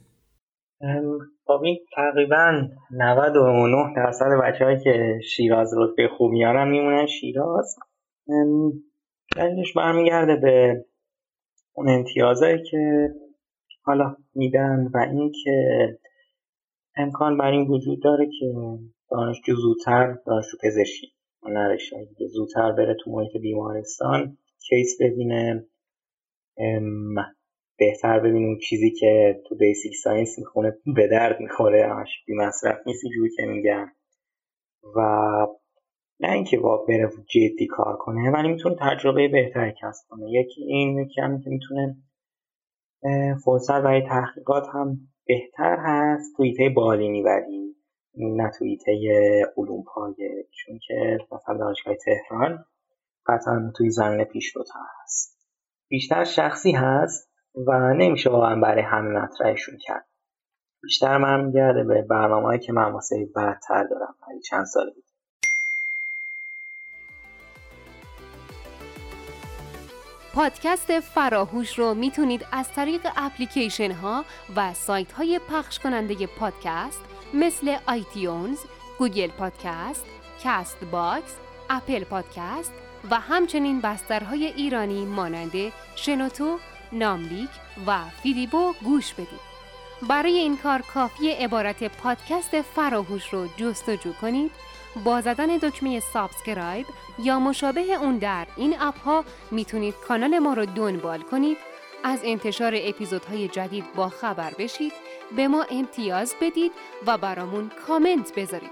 خب 1.46 1.60
این 1.64 1.78
تقریبا 1.96 2.68
99 2.90 3.94
درصد 3.96 4.26
بچه 4.42 4.80
که 4.84 5.20
شیراز 5.24 5.74
رتبه 5.78 6.08
خوب 6.16 6.30
میارن 6.30 6.68
میمونن 6.68 7.06
شیراز. 7.06 7.76
دلیلش 9.36 9.72
برمیگرده 9.76 10.36
به 10.36 10.84
اون 11.74 11.88
امتیازهایی 11.88 12.62
که 12.70 13.10
حالا 13.82 14.16
میدن 14.34 14.90
و 14.94 14.98
اینکه 14.98 15.88
امکان 16.96 17.38
بر 17.38 17.50
این 17.50 17.68
وجود 17.68 18.02
داره 18.02 18.26
که 18.40 18.54
دانشجو 19.10 19.54
زودتر 19.56 20.18
دانشجو 20.26 20.56
پزشکی 20.62 21.12
نرشته 21.42 21.96
زودتر 22.32 22.72
بره 22.72 22.96
تو 23.04 23.10
محیط 23.10 23.36
بیمارستان 23.42 24.38
case 24.68 24.96
ببینه 25.00 25.66
بهتر 27.78 28.20
ببینیم 28.20 28.58
چیزی 28.58 28.90
که 28.90 29.42
تو 29.48 29.56
basic 29.56 29.96
science 29.96 30.38
می‌خونه 30.38 30.78
به 30.96 31.08
درد 31.08 31.40
می‌خوره 31.40 31.86
همش 31.88 32.24
بی 32.26 32.34
مصرف 32.34 32.78
نیست 32.86 33.04
جوری 33.16 33.30
که 33.36 33.42
میگن. 33.46 33.92
و 34.96 35.00
نه 36.20 36.32
اینکه 36.32 36.58
با 36.58 36.76
بره 36.76 37.10
جدی 37.28 37.66
کار 37.66 37.96
کنه 37.96 38.30
ولی 38.30 38.48
می‌تونه 38.48 38.76
تجربه 38.80 39.28
بهتری 39.28 39.72
کسب 39.82 40.08
کنه. 40.08 40.30
یکی 40.30 40.62
این 40.62 40.98
یکی 40.98 41.20
هم 41.20 41.40
که 41.40 41.50
می‌تونه 41.50 41.96
فرصت 43.44 43.82
برای 43.82 44.02
تحقیقات 44.02 44.66
هم 44.74 44.98
بهتر 45.26 45.76
هست. 45.80 46.36
تو 46.36 46.42
ایته 46.42 46.68
بالینی 46.68 47.22
ولی 47.22 47.74
نه 48.14 48.50
تو 48.58 48.64
علوم 49.56 49.84
پایه 49.94 50.46
چون 50.50 50.78
که 50.86 51.18
مثلا 51.32 51.56
دانشگاه 51.56 51.94
تهران 51.94 52.64
قطعا 53.26 53.72
توی 53.76 53.90
زمینه 53.90 54.24
پیشروتر 54.24 54.80
هست. 55.02 55.38
بیشتر 55.88 56.24
شخصی 56.24 56.72
هست 56.72 57.30
و 57.66 57.94
نمیشه 57.94 58.30
واقعا 58.30 58.60
برای 58.60 58.82
همه 58.82 59.20
مطرحشون 59.20 59.78
کرد. 59.80 60.06
بیشتر 60.82 61.18
من 61.18 61.44
میگرده 61.44 61.84
به 61.84 62.02
برنامه 62.02 62.58
که 62.58 62.72
من 62.72 62.92
واسه 62.92 63.28
بعدتر 63.36 63.84
دارم 63.84 64.14
برای 64.26 64.40
چند 64.40 64.64
سال 64.64 64.90
بود 64.94 65.04
پادکست 70.38 71.00
فراهوش 71.00 71.78
رو 71.78 71.94
می‌تونید 71.94 72.46
از 72.52 72.72
طریق 72.72 73.06
اپلیکیشن 73.16 73.92
ها 73.92 74.24
و 74.56 74.74
سایت 74.74 75.12
های 75.12 75.40
پخش 75.50 75.78
کننده 75.78 76.26
پادکست 76.26 77.00
مثل 77.34 77.76
آیتیونز، 77.86 78.58
گوگل 78.98 79.28
پادکست، 79.28 80.04
کاست 80.42 80.84
باکس، 80.84 81.34
اپل 81.70 82.04
پادکست 82.04 82.72
و 83.10 83.20
همچنین 83.20 83.80
بسترهای 83.80 84.46
ایرانی 84.46 85.04
مانند 85.04 85.52
شنوتو، 85.96 86.58
ناملیک 86.92 87.50
و 87.86 87.98
فیدیبو 88.22 88.72
گوش 88.84 89.14
بدید. 89.14 89.48
برای 90.08 90.38
این 90.38 90.56
کار 90.56 90.82
کافیه 90.82 91.30
عبارت 91.30 91.84
پادکست 91.84 92.62
فراهوش 92.62 93.32
رو 93.32 93.48
جستجو 93.56 94.12
کنید 94.12 94.50
با 95.04 95.20
زدن 95.20 95.46
دکمه 95.46 96.00
subscribe 96.00 96.86
یا 97.18 97.38
مشابه 97.38 97.80
اون 97.80 98.18
در 98.18 98.46
این 98.56 98.74
اپ 98.80 98.98
ها 98.98 99.24
می‌تونید 99.50 99.94
کانال 100.08 100.38
ما 100.38 100.54
رو 100.54 100.66
دنبال 100.66 101.20
کنید. 101.20 101.58
از 102.04 102.20
انتشار 102.24 102.72
اپیزودهای 102.76 103.48
جدید 103.48 103.84
با 103.94 104.08
خبر 104.08 104.52
بشید 104.58 104.92
به 105.36 105.48
ما 105.48 105.66
امتیاز 105.70 106.34
بدید 106.40 106.72
و 107.06 107.18
برامون 107.18 107.70
کامنت 107.86 108.34
بذارید. 108.36 108.70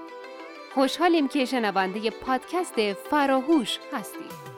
خوشحالیم 0.75 1.29
که 1.29 1.45
شنونده 1.45 2.11
پادکست 2.11 2.93
فراهوش 2.93 3.79
هستید. 3.93 4.57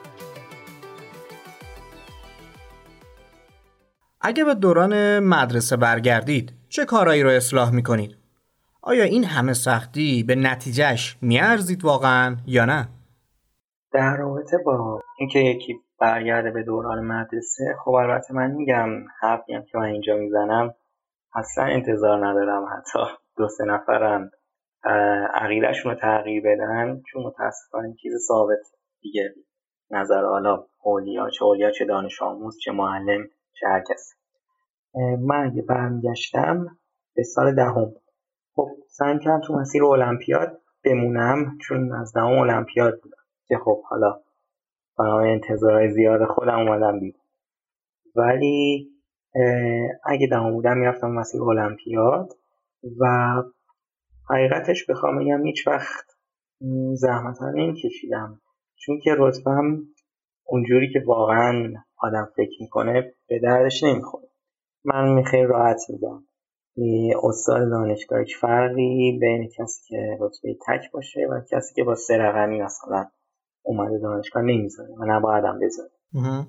اگه 4.21 4.43
به 4.43 4.55
دوران 4.55 5.19
مدرسه 5.19 5.77
برگردید 5.77 6.53
چه 6.69 6.85
کارایی 6.85 7.23
رو 7.23 7.29
اصلاح 7.29 7.71
می‌کنید؟ 7.71 8.18
آیا 8.81 9.03
این 9.03 9.23
همه 9.23 9.53
سختی 9.53 10.23
به 10.23 10.35
نتیجهش 10.35 11.17
میارزید 11.21 11.85
واقعا 11.85 12.37
یا 12.47 12.65
نه؟ 12.65 12.87
در 13.91 14.15
رابطه 14.17 14.57
با 14.57 15.01
اینکه 15.19 15.39
یکی 15.39 15.79
برگرده 15.99 16.51
به 16.51 16.63
دوران 16.63 17.05
مدرسه 17.05 17.75
خب 17.85 17.91
البته 17.91 18.33
من 18.33 18.51
میگم 18.51 18.89
حرفی 19.21 19.53
هم 19.53 19.63
که 19.63 19.77
من 19.77 19.85
اینجا 19.85 20.15
می‌زنم 20.17 20.73
اصلا 21.35 21.63
انتظار 21.63 22.27
ندارم 22.27 22.65
حتی 22.77 22.99
دو 23.37 23.47
سه 23.47 23.65
نفرم 23.65 24.31
عقیدهشون 25.33 25.91
رو 25.91 25.97
تغییر 25.97 26.43
بدن 26.45 27.01
چون 27.11 27.23
متاسفانه 27.23 27.95
چیز 28.01 28.13
ثابت 28.27 28.59
دیگه 29.01 29.33
نظر 29.91 30.23
حالا 30.23 30.65
اولیا 30.83 31.29
چه 31.29 31.45
اولیا 31.45 31.71
چه 31.71 31.85
دانش 31.85 32.21
آموز 32.21 32.57
چه 32.63 32.71
معلم 32.71 33.27
چه 33.53 33.67
هر 33.67 33.83
کسی 33.89 34.15
من 35.19 35.45
اگه 35.45 35.61
برمیگشتم 35.61 36.77
به 37.15 37.23
سال 37.23 37.55
دهم 37.55 37.93
خب 38.59 38.69
سعی 38.87 39.19
کردم 39.19 39.41
تو 39.47 39.53
مسیر 39.53 39.85
المپیاد 39.85 40.61
بمونم 40.83 41.57
چون 41.61 41.91
از 41.91 42.13
دهم 42.13 42.37
المپیاد 42.37 42.99
بودم. 43.01 43.17
که 43.47 43.57
خب 43.57 43.83
حالا 43.83 44.19
برای 44.97 45.31
انتظارهای 45.31 45.91
زیاد 45.91 46.25
خودم 46.25 46.59
اومدم 46.59 46.99
دید 46.99 47.15
ولی 48.15 48.89
اگه 50.03 50.27
دهم 50.27 50.51
بودم 50.51 50.77
می‌رفتم 50.77 51.11
مسیر 51.11 51.41
المپیاد 51.41 52.33
و 52.99 53.05
حقیقتش 54.29 54.85
بخوام 54.89 55.19
بگم 55.19 55.45
هیچ 55.45 55.67
وقت 55.67 56.05
زحمت 56.93 57.37
ها 57.37 57.73
کشیدم 57.83 58.41
چون 58.75 58.99
که 58.99 59.15
رتبم 59.17 59.81
اونجوری 60.45 60.93
که 60.93 61.03
واقعا 61.05 61.73
آدم 61.97 62.29
فکر 62.35 62.61
می‌کنه 62.61 63.13
به 63.27 63.39
دردش 63.39 63.83
نمی‌خوره. 63.83 64.27
من 64.85 65.23
خیلی 65.23 65.47
راحت 65.47 65.81
میگم. 65.89 66.23
استاد 67.23 67.69
دانشگاه 67.69 68.19
هیچ 68.19 68.37
فرقی 68.37 69.17
بین 69.21 69.49
کسی 69.57 69.81
که 69.87 70.17
رتبه 70.19 70.57
تک 70.67 70.91
باشه 70.91 71.27
و 71.31 71.41
کسی 71.51 71.75
که 71.75 71.83
با 71.83 71.95
سه 71.95 72.17
رقمی 72.17 72.61
مثلا 72.61 73.05
اومده 73.61 73.97
دانشگاه 73.97 74.43
نمی‌ذاره 74.43 74.89
و 74.99 75.05
نبایدم 75.05 75.59
بذاره. 75.59 75.89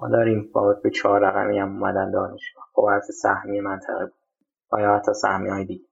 ما 0.00 0.08
داریم 0.08 0.50
با 0.54 0.74
به 0.82 0.90
چهار 0.90 1.20
رقمی 1.20 1.58
هم 1.58 1.68
اومدن 1.68 2.10
دانشگاه. 2.10 2.64
خب 2.72 2.84
از 2.84 3.06
سهمی 3.22 3.60
منطقه 3.60 4.04
بود. 4.04 4.14
و 4.72 4.80
یا 4.80 4.96
حتی 4.96 5.14
سهمی 5.14 5.48
های 5.48 5.64
دیگه. 5.64 5.84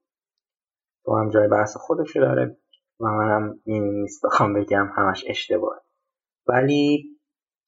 تو 1.05 1.15
هم 1.15 1.29
جای 1.29 1.47
بحث 1.47 1.77
خودشو 1.77 2.19
داره 2.19 2.57
و 2.99 3.05
منم 3.05 3.59
این 3.65 3.83
نیست 3.83 4.25
بخوام 4.25 4.53
بگم 4.53 4.89
همش 4.95 5.25
اشتباه. 5.27 5.81
ولی 6.47 7.03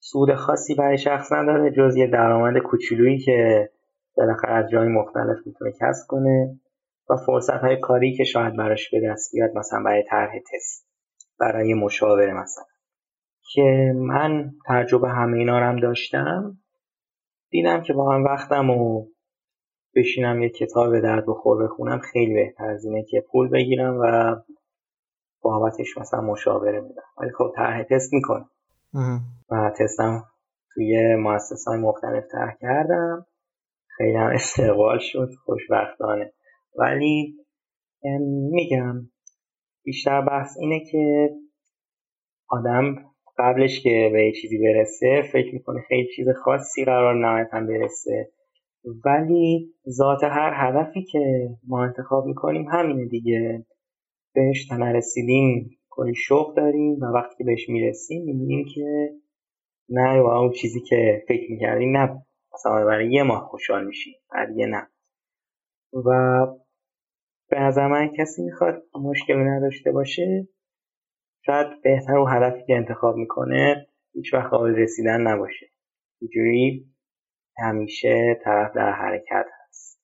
سود 0.00 0.34
خاصی 0.34 0.74
برای 0.74 0.98
شخص 0.98 1.32
نداره 1.32 1.70
جز 1.70 1.96
یه 1.96 2.06
درآمد 2.06 2.58
کوچولویی 2.58 3.18
که 3.18 3.70
بالاخره 4.16 4.52
از 4.52 4.70
جای 4.70 4.88
مختلف 4.88 5.46
می‌تونه 5.46 5.72
کسب 5.80 6.06
کنه. 6.08 6.60
و 7.12 7.16
فرصت 7.26 7.60
های 7.60 7.76
کاری 7.80 8.16
که 8.16 8.24
شاید 8.24 8.56
براش 8.56 8.90
به 8.90 9.00
دست 9.10 9.30
بیاد 9.32 9.50
مثلا 9.56 9.82
برای 9.82 10.04
طرح 10.10 10.32
تست 10.52 10.86
برای 11.40 11.74
مشاوره 11.74 12.32
مثلا. 12.32 12.64
که 13.54 13.92
من 13.96 14.50
تجربه 14.66 15.08
همه 15.08 15.38
اینا 15.38 15.58
رو 15.58 15.64
هم 15.64 15.80
داشتم. 15.80 16.58
دیدم 17.50 17.82
که 17.82 17.92
با 17.92 18.14
هم 18.14 18.24
وقتم 18.24 18.70
و 18.70 19.06
بشینم 19.96 20.42
یه 20.42 20.48
کتاب 20.48 20.90
به 20.90 21.00
درد 21.00 21.24
بخور 21.26 21.64
بخونم 21.64 21.98
خیلی 21.98 22.34
بهتر 22.34 22.64
از 22.64 22.84
اینه 22.84 23.04
که 23.10 23.24
پول 23.32 23.48
بگیرم 23.48 23.98
و 24.00 24.36
بابتش 25.42 25.98
مثلا 25.98 26.20
مشاوره 26.20 26.80
میدم 26.80 27.02
ولی 27.18 27.30
خب 27.38 27.52
طرح 27.56 27.82
تست 27.82 28.12
می‌کنم. 28.12 28.50
و 29.50 29.70
تستم 29.78 30.24
توی 30.74 31.16
مؤسسه 31.16 31.70
های 31.70 31.80
مختلف 31.80 32.24
طرح 32.32 32.56
کردم. 32.60 33.26
خیلی 33.96 34.16
هم 34.16 34.30
استقبال 34.34 34.98
شد. 34.98 35.28
خوشبختانه. 35.44 36.32
ولی 36.78 37.34
میگم 38.50 39.10
بیشتر 39.84 40.20
بحث 40.20 40.56
اینه 40.60 40.84
که 40.90 41.30
آدم 42.48 42.94
قبلش 43.38 43.82
که 43.82 44.10
به 44.12 44.32
چیزی 44.40 44.58
برسه 44.58 45.22
فکر 45.32 45.54
می‌کنه 45.54 45.80
خیلی 45.88 46.08
چیز 46.16 46.26
خاصی 46.44 46.84
قرار 46.84 47.14
نهایتا 47.14 47.60
برسه. 47.60 48.32
ولی 49.04 49.74
ذات 49.88 50.24
هر 50.24 50.52
هدفی 50.54 51.02
که 51.02 51.48
ما 51.68 51.84
انتخاب 51.84 52.26
می‌کنیم 52.26 52.68
همینه 52.68 53.08
دیگه. 53.08 53.66
بهش 54.34 54.66
تا 54.66 54.76
نرسیدیم 54.76 55.78
کلی 55.90 56.14
شوق 56.14 56.56
داریم 56.56 56.98
و 57.00 57.04
وقتی 57.04 57.34
که 57.38 57.44
بهش 57.44 57.68
می‌رسیم 57.68 58.24
می‌بینیم 58.24 58.66
که 58.74 59.10
نه 59.88 60.20
و 60.20 60.26
اون 60.26 60.52
چیزی 60.52 60.80
که 60.80 61.24
فکر 61.28 61.50
می‌کردیم 61.50 61.96
نه 61.96 62.22
مثلا 62.54 62.84
برای 62.84 63.12
یه 63.12 63.22
ماه 63.22 63.40
خوشحال 63.40 63.86
میشیم 63.86 64.14
بعد 64.32 64.56
یه 64.56 64.66
نه. 64.66 64.88
و 66.06 66.10
به 67.52 67.60
نظر 67.60 67.88
من 67.88 68.08
کسی 68.18 68.42
می‌خواد 68.42 68.82
مشکل 68.94 69.36
نداشته 69.36 69.92
باشه 69.92 70.48
شاید 71.46 71.66
بهتر 71.82 72.16
و 72.16 72.28
هدفی 72.28 72.64
که 72.66 72.76
انتخاب 72.76 73.16
می‌کنه 73.16 73.86
هیچ 74.14 74.34
وقت 74.34 74.50
قابل 74.50 74.74
رسیدن 74.74 75.20
نباشه. 75.20 75.66
اینجوری 76.20 76.86
همیشه 77.58 78.40
طرف 78.44 78.72
در 78.74 78.92
حرکت 78.92 79.46
هست. 79.66 80.00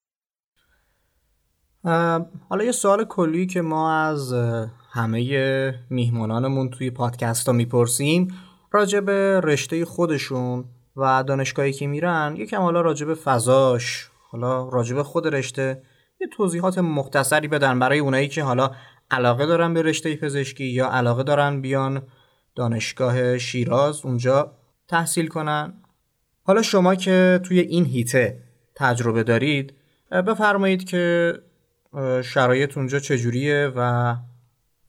حالا 2.48 2.64
یه 2.64 2.72
سوال 2.72 3.04
کلی 3.04 3.46
که 3.46 3.60
ما 3.60 3.92
از 3.92 4.32
همه 4.92 5.74
میهمانانمون 5.90 6.70
توی 6.70 6.90
پادکست 6.90 7.46
ها 7.46 7.52
می‌پرسیم. 7.52 8.28
راجع 8.72 9.00
به 9.00 9.40
رشته 9.40 9.84
خودشون 9.84 10.64
و 10.96 11.24
دانشگاهی 11.26 11.72
که 11.72 11.86
میرن 11.86 12.34
یکم 12.36 12.60
حالا 12.60 12.80
راجع 12.80 13.06
به 13.06 13.14
فضاش 13.14 14.10
حالا 14.30 14.68
راجع 14.68 14.96
به 14.96 15.02
خود 15.02 15.34
رشته 15.34 15.82
یه 16.20 16.28
توضیحات 16.32 16.78
مختصری 16.78 17.48
بدن 17.48 17.78
برای 17.78 17.98
اونایی 17.98 18.28
که 18.28 18.42
حالا 18.42 18.70
علاقه 19.10 19.46
دارن 19.46 19.74
به 19.74 19.82
رشته 19.82 20.16
پزشکی 20.16 20.64
یا 20.64 20.88
علاقه 20.88 21.22
دارن 21.22 21.60
بیان 21.60 22.02
دانشگاه 22.54 23.38
شیراز 23.38 24.06
اونجا 24.06 24.52
تحصیل 24.88 25.26
کنن. 25.26 25.82
حالا 26.42 26.62
شما 26.62 26.94
که 26.94 27.40
توی 27.44 27.60
این 27.60 27.84
هیته 27.84 28.42
تجربه 28.76 29.22
دارید 29.22 29.74
بفرمایید 30.10 30.84
که 30.84 31.32
شرایط 32.24 32.78
اونجا 32.78 32.98
چجوریه 32.98 33.72
و 33.76 34.14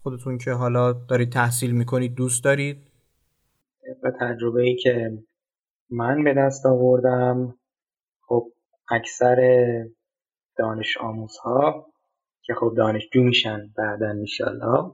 خودتون 0.04 0.38
که 0.38 0.52
حالا 0.52 0.94
دارید 0.94 1.32
تحصیل 1.32 1.72
می‌کنید 1.72 2.16
دوست 2.16 2.44
دارید؟ 2.44 2.92
به 4.04 4.12
تجربه 4.20 4.62
ای 4.62 4.76
که 4.76 5.12
من 5.90 6.24
به 6.24 6.34
دست 6.34 6.66
آوردم 6.66 7.56
خب 8.22 8.52
اکثر 8.90 9.38
دانش 10.60 10.98
آموزها 10.98 11.94
که 12.44 12.54
خب 12.54 12.74
دانشجو 12.78 13.24
میشن 13.24 13.74
بعدا 13.78 14.14
میشالله 14.14 14.92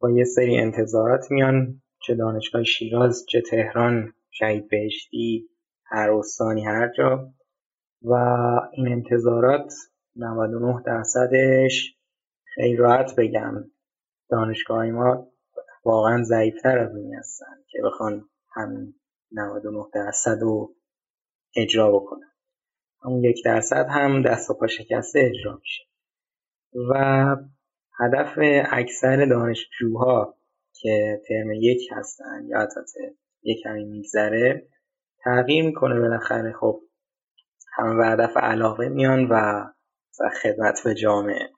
با 0.00 0.10
یه 0.10 0.24
سری 0.24 0.58
انتظارات 0.58 1.30
میان 1.30 1.82
چه 2.02 2.14
دانشگاه 2.14 2.64
شیراز 2.64 3.26
چه 3.28 3.40
تهران 3.40 4.12
شهید 4.30 4.68
بهشتی 4.68 5.48
هر 5.84 6.10
استانی 6.12 6.64
هر 6.64 6.92
جا. 6.98 7.34
و 8.02 8.14
این 8.72 8.88
انتظارات 8.88 9.74
99 10.16 10.82
درصدش 10.86 11.96
خیلی 12.54 12.76
راحت 12.76 13.16
بگم 13.16 13.64
دانشگاه 14.30 14.86
ما 14.86 15.28
واقعا 15.84 16.22
ضعیفتر 16.22 16.78
از 16.78 16.96
این 16.96 17.14
هستن 17.14 17.56
که 17.68 17.78
بخوان 17.84 18.28
همین 18.54 18.94
99 19.32 19.84
درصد 19.94 20.38
رو 20.40 20.74
اجرا 21.56 21.92
بکنن. 21.92 22.33
همون 23.04 23.24
یک 23.24 23.44
درصد 23.44 23.86
هم 23.90 24.22
دست 24.22 24.50
و 24.50 24.54
پا 24.54 24.66
شکسته 24.66 25.20
اجرا 25.20 25.58
میشه. 25.60 25.82
و 26.90 27.36
هدف 28.00 28.38
اکثر 28.70 29.26
دانشجوها 29.26 30.34
که 30.80 31.20
ترم 31.28 31.52
یک 31.52 31.88
هستن 31.92 32.46
یا 32.46 32.58
حتی 32.58 32.80
یک 33.42 33.62
کمی 33.64 33.84
میگذره 33.84 34.68
تغییر 35.24 35.64
می‌کنه 35.64 36.00
بالاخره. 36.00 36.52
خب 36.60 36.80
همه 37.76 37.96
به 37.96 38.06
هدف 38.06 38.36
علاقه 38.36 38.88
میان 38.88 39.28
و 39.30 39.64
خدمت 40.42 40.80
به 40.84 40.94
جامعه. 40.94 41.50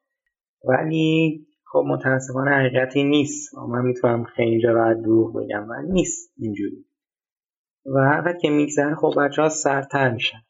ولی 0.64 1.46
خب 1.72 1.84
متاسفانه 1.86 2.50
حقیقتی 2.50 3.04
نیست. 3.04 3.54
من 3.54 3.82
می‌تونم 3.84 4.24
خیلی 4.24 4.50
اینجا 4.50 4.72
راحت 4.72 4.96
دروغ 4.96 5.36
بگم 5.36 5.68
ولی 5.68 5.92
نیست 5.92 6.32
اینجوری. 6.36 6.86
و 7.86 7.98
هر 7.98 8.38
که 8.38 8.50
میگذره 8.50 8.94
خب 8.94 9.12
بچه 9.18 9.42
ها 9.42 9.48
سرتر 9.48 10.10
میشن. 10.10 10.45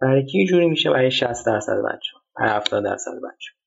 برای 0.00 0.26
کی 0.26 0.46
جوری 0.46 0.68
میشه 0.68 0.90
برای 0.90 1.10
60 1.10 1.46
درصد 1.46 1.82
بچه 1.82 2.12
برای 2.36 2.50
70 2.50 2.84
درصد 2.84 3.10
بچه 3.10 3.50
ها. 3.54 3.60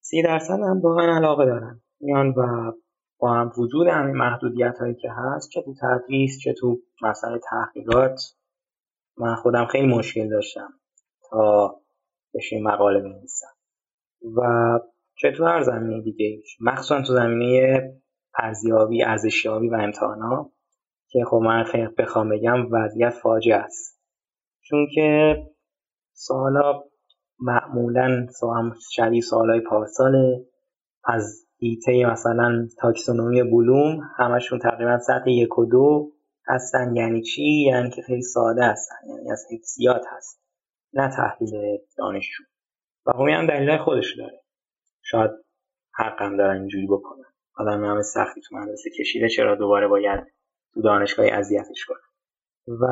30 0.00 0.22
درصد 0.22 0.60
هم 0.60 0.80
با 0.80 0.94
من 0.94 1.08
علاقه 1.08 1.44
دارن. 1.44 1.82
میان 2.00 2.28
و 2.28 2.72
با 3.18 3.32
هم 3.32 3.52
وجود 3.58 3.86
همین 3.86 4.16
محدودیت 4.16 4.78
هایی 4.80 4.94
که 4.94 5.08
هست 5.12 5.50
چه 5.50 5.62
تو 5.62 5.74
تدریس 5.82 6.38
چه 6.44 6.52
تو 6.52 6.78
مسئله 7.02 7.38
تحقیقات. 7.50 8.20
من 9.18 9.34
خودم 9.34 9.66
خیلی 9.66 9.86
مشکل 9.86 10.28
داشتم 10.28 10.68
تا 11.30 11.76
بشه 12.34 12.60
مقاله 12.60 13.00
بنویسم. 13.00 13.54
و 14.36 14.40
چه 15.16 15.32
تو 15.32 15.44
هر 15.44 15.62
زمینه 15.62 16.02
دیگه 16.02 16.42
مخصوصا 16.60 17.02
تو 17.02 17.14
زمینه 17.14 17.92
ارزیابی 18.38 19.04
ارزشیابی 19.04 19.68
و 19.68 19.74
امتحانا 19.74 20.50
که 21.08 21.24
خب 21.24 21.36
من 21.36 21.64
خیلی 21.64 21.88
بخوام 21.98 22.28
بگم 22.28 22.72
وضعیت 22.72 23.10
فاجعه 23.10 23.56
است. 23.56 23.93
چون 24.68 24.86
که 24.94 25.36
سوالا 26.12 26.84
معمولا 27.38 28.26
شبیه 28.90 29.20
سوالای 29.20 29.60
پارساله. 29.60 30.46
از 31.04 31.46
ایته 31.58 32.06
مثلا 32.12 32.68
تاکسونومی 32.78 33.42
بلوم 33.42 34.00
همشون 34.16 34.58
تقریبا 34.58 34.98
سطح 34.98 35.30
یک 35.30 35.58
و 35.58 35.66
دو 35.66 36.12
هستن. 36.46 36.96
یعنی 36.96 37.22
چی؟ 37.22 37.42
یعنی 37.42 37.90
که 37.90 38.02
خیلی 38.02 38.22
ساده 38.22 38.64
هستن. 38.64 38.96
یعنی 39.08 39.32
از 39.32 39.44
حفظیات 39.50 40.02
هست. 40.16 40.40
نه 40.92 41.10
تحلیل 41.16 41.78
دانشجو. 41.98 42.44
و 43.06 43.12
همین 43.12 43.34
هم 43.34 43.46
دلیل 43.46 43.76
خودش 43.76 44.18
داره. 44.18 44.40
شاید 45.02 45.30
حقم 45.94 46.36
دارم 46.36 46.60
اینجوری 46.60 46.86
بکنم 46.86 47.24
آدم 47.56 47.84
همه 47.84 48.02
سختی 48.02 48.40
تو 48.40 48.56
مدرسه 48.56 48.90
کشیده 48.98 49.28
چرا 49.28 49.54
دوباره 49.54 49.88
باید 49.88 50.20
تو 50.74 50.82
دانشگاه 50.82 51.26
اذیتش 51.26 51.84
کنم 51.84 51.98
و 52.80 52.86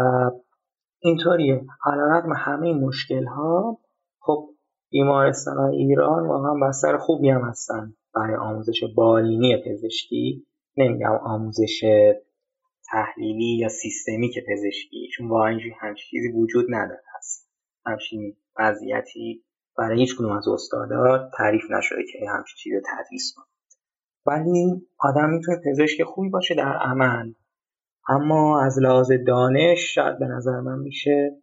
اینطوریه. 1.05 1.65
علیرغم 1.87 2.33
همه 2.37 2.67
این 2.67 2.85
مشکل 2.85 3.25
ها 3.25 3.79
خب 4.21 4.49
بیمارستان 4.91 5.59
ایران 5.59 6.27
واقعا 6.27 6.55
بستر 6.69 6.97
خوبی 6.97 7.31
هم 7.31 7.41
هستن 7.41 7.95
برای 8.15 8.37
آموزش 8.37 8.85
بالینی 8.97 9.57
پزشکی. 9.67 10.47
نمیگم 10.77 11.19
آموزش 11.25 11.85
تحلیلی 12.91 13.57
یا 13.59 13.69
سیستمی 13.69 14.31
که 14.31 14.45
پزشکی 14.49 15.09
چون 15.17 15.29
واقعا 15.29 15.49
اینجوری 15.49 15.75
همچین 15.81 16.05
چیزی 16.11 16.33
وجود 16.33 16.67
نداره. 16.69 17.03
هست. 17.17 17.51
همچین 17.87 18.37
وضعیتی 18.59 19.45
برای 19.79 19.99
هیچ 20.01 20.17
کدوم 20.17 20.33
از 20.33 20.49
استادا 20.49 21.31
تعریف 21.39 21.63
نشده 21.71 22.03
که 22.13 22.19
همچین 22.31 22.57
چیزی 22.57 22.77
تدریس 22.77 23.35
کنه. 23.37 23.47
ولی 24.27 24.87
آدم 24.99 25.31
می‌تونه 25.31 25.61
پزشک 25.67 26.03
خوبی 26.03 26.29
باشه 26.29 26.55
در 26.55 26.77
عمل. 26.77 27.33
اما 28.09 28.63
از 28.63 28.79
لحاظ 28.79 29.13
دانش 29.27 29.95
شاید 29.95 30.19
به 30.19 30.27
نظر 30.27 30.61
من 30.61 30.79
میشه 30.79 31.43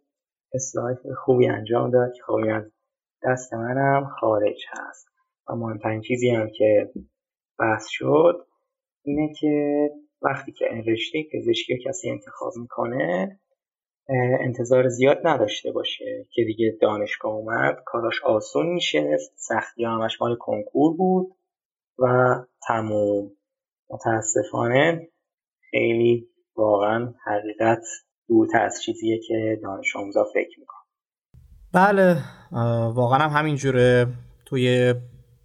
اصلاحات 0.54 0.98
خوبی 1.24 1.48
انجام 1.48 1.90
داد 1.90 2.12
که 2.12 2.22
خوبی 2.22 2.50
از 2.50 2.72
دست 3.24 3.54
منم 3.54 4.06
خارج 4.20 4.64
هست. 4.70 5.08
و 5.48 5.54
مهمترین 5.54 6.00
چیزی 6.00 6.30
هم 6.30 6.50
که 6.58 6.92
بحث 7.58 7.86
شد 7.88 8.46
اینه 9.04 9.32
که 9.40 9.88
وقتی 10.22 10.52
که 10.52 10.64
رشته 10.86 11.18
پزشکی 11.32 11.78
کسی 11.86 12.10
انتخاب 12.10 12.52
می‌کنه 12.56 13.40
انتظار 14.40 14.88
زیاد 14.88 15.20
نداشته 15.24 15.72
باشه 15.72 16.26
که 16.30 16.44
دیگه 16.44 16.78
دانشگاه 16.80 17.32
اومد 17.32 17.82
کاراش 17.86 18.22
آسون 18.24 18.66
میشه 18.66 19.16
سختی 19.36 19.84
همش 19.84 20.20
مال 20.20 20.36
کنکور 20.36 20.96
بود 20.96 21.34
و 21.98 22.34
تموم. 22.68 23.32
متاسفانه 23.90 25.08
خیلی 25.70 26.29
واقعا 26.60 27.14
حقیقت 27.26 27.82
دورتر 28.28 28.64
از 28.64 28.82
چیزیه 28.82 29.20
که 29.28 29.60
دانش 29.62 29.96
آموزا 29.96 30.24
فکر 30.34 30.60
می‌کنه. 30.60 30.80
بله 31.72 32.16
واقعا 32.94 33.18
هم 33.18 33.38
همینجوره. 33.38 34.06
توی 34.46 34.94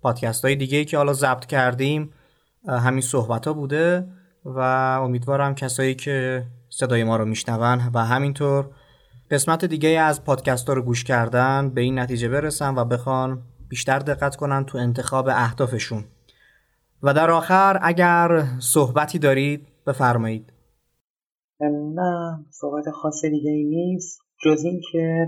پادکست 0.01 0.45
های 0.45 0.55
دیگه 0.55 0.85
که 0.85 0.97
حالا 0.97 1.13
ضبط 1.13 1.45
کردیم 1.45 2.13
همین 2.67 3.01
صحبت 3.01 3.47
ها 3.47 3.53
بوده 3.53 4.07
و 4.45 4.59
امیدوارم 5.03 5.55
کسایی 5.55 5.95
که 5.95 6.43
صدای 6.69 7.03
ما 7.03 7.17
رو 7.17 7.25
میشنون 7.25 7.81
و 7.93 7.99
همینطور 7.99 8.69
قسمت 9.31 9.65
دیگه 9.65 9.89
از 9.89 10.23
پادکست 10.23 10.67
ها 10.67 10.73
رو 10.73 10.81
گوش 10.81 11.03
کردن 11.03 11.69
به 11.69 11.81
این 11.81 11.99
نتیجه 11.99 12.29
برسن 12.29 12.75
و 12.75 12.85
بخوان 12.85 13.41
بیشتر 13.69 13.99
دقت 13.99 14.35
کنن 14.35 14.65
تو 14.65 14.77
انتخاب 14.77 15.27
اهدافشون. 15.27 16.05
و 17.03 17.13
در 17.13 17.31
آخر 17.31 17.79
اگر 17.81 18.43
صحبتی 18.59 19.19
دارید 19.19 19.67
بفرمایید. 19.87 20.53
نه 21.61 22.45
صحبت 22.49 22.89
خاص 22.89 23.25
دیگه 23.25 23.51
ای 23.51 23.63
نیست. 23.63 24.21
جز 24.45 24.63
این 24.63 24.81
که 24.91 25.27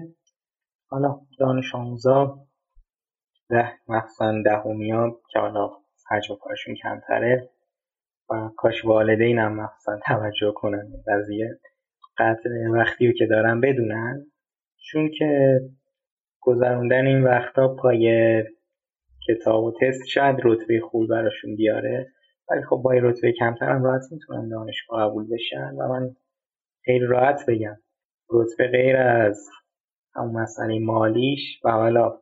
حالا 0.89 1.19
دانش 1.39 1.75
آموزا 1.75 2.39
ده 3.49 3.71
مخصوصا 3.87 4.41
دهمیا 4.45 5.19
که 5.31 5.39
حالا 5.39 5.69
حجم 6.09 6.35
کارشون 6.35 6.75
کمتره 6.75 7.49
و 8.29 8.49
کاش 8.57 8.85
والدین 8.85 9.39
هم 9.39 9.55
مخصوصا 9.61 9.99
توجه 10.07 10.51
کنن 10.55 10.87
قضیه. 11.07 11.59
قطع 12.17 12.49
وقتی 12.73 13.07
رو 13.07 13.13
که 13.13 13.25
دارن 13.25 13.61
بدونن. 13.61 14.25
چون 14.91 15.11
که 15.19 15.59
گذروندن 16.41 17.07
این 17.07 17.23
وقتا 17.23 17.75
پای 17.75 18.43
کتاب 19.27 19.63
و 19.63 19.73
تست 19.81 20.07
شاید 20.07 20.35
رتبه 20.43 20.79
خوب 20.79 21.09
براشون 21.09 21.55
بیاره. 21.55 22.11
ولی 22.51 22.61
خب 22.63 22.75
با 22.75 22.91
رتبه 22.93 23.31
کمتر 23.31 23.69
هم 23.69 23.83
راحت 23.83 24.01
می‌تونن 24.11 24.49
دانشگاه 24.49 25.09
قبول 25.09 25.27
بشن 25.33 25.75
و 25.79 25.87
من 25.87 26.15
خیلی 26.85 27.05
راحت 27.05 27.45
بگم. 27.47 27.77
رتبه 28.29 28.67
غیر 28.67 28.97
از 28.97 29.49
همون 30.15 30.41
مسئله 30.41 30.79
مالیش 30.79 31.59
و 31.63 31.71
حالا 31.71 32.19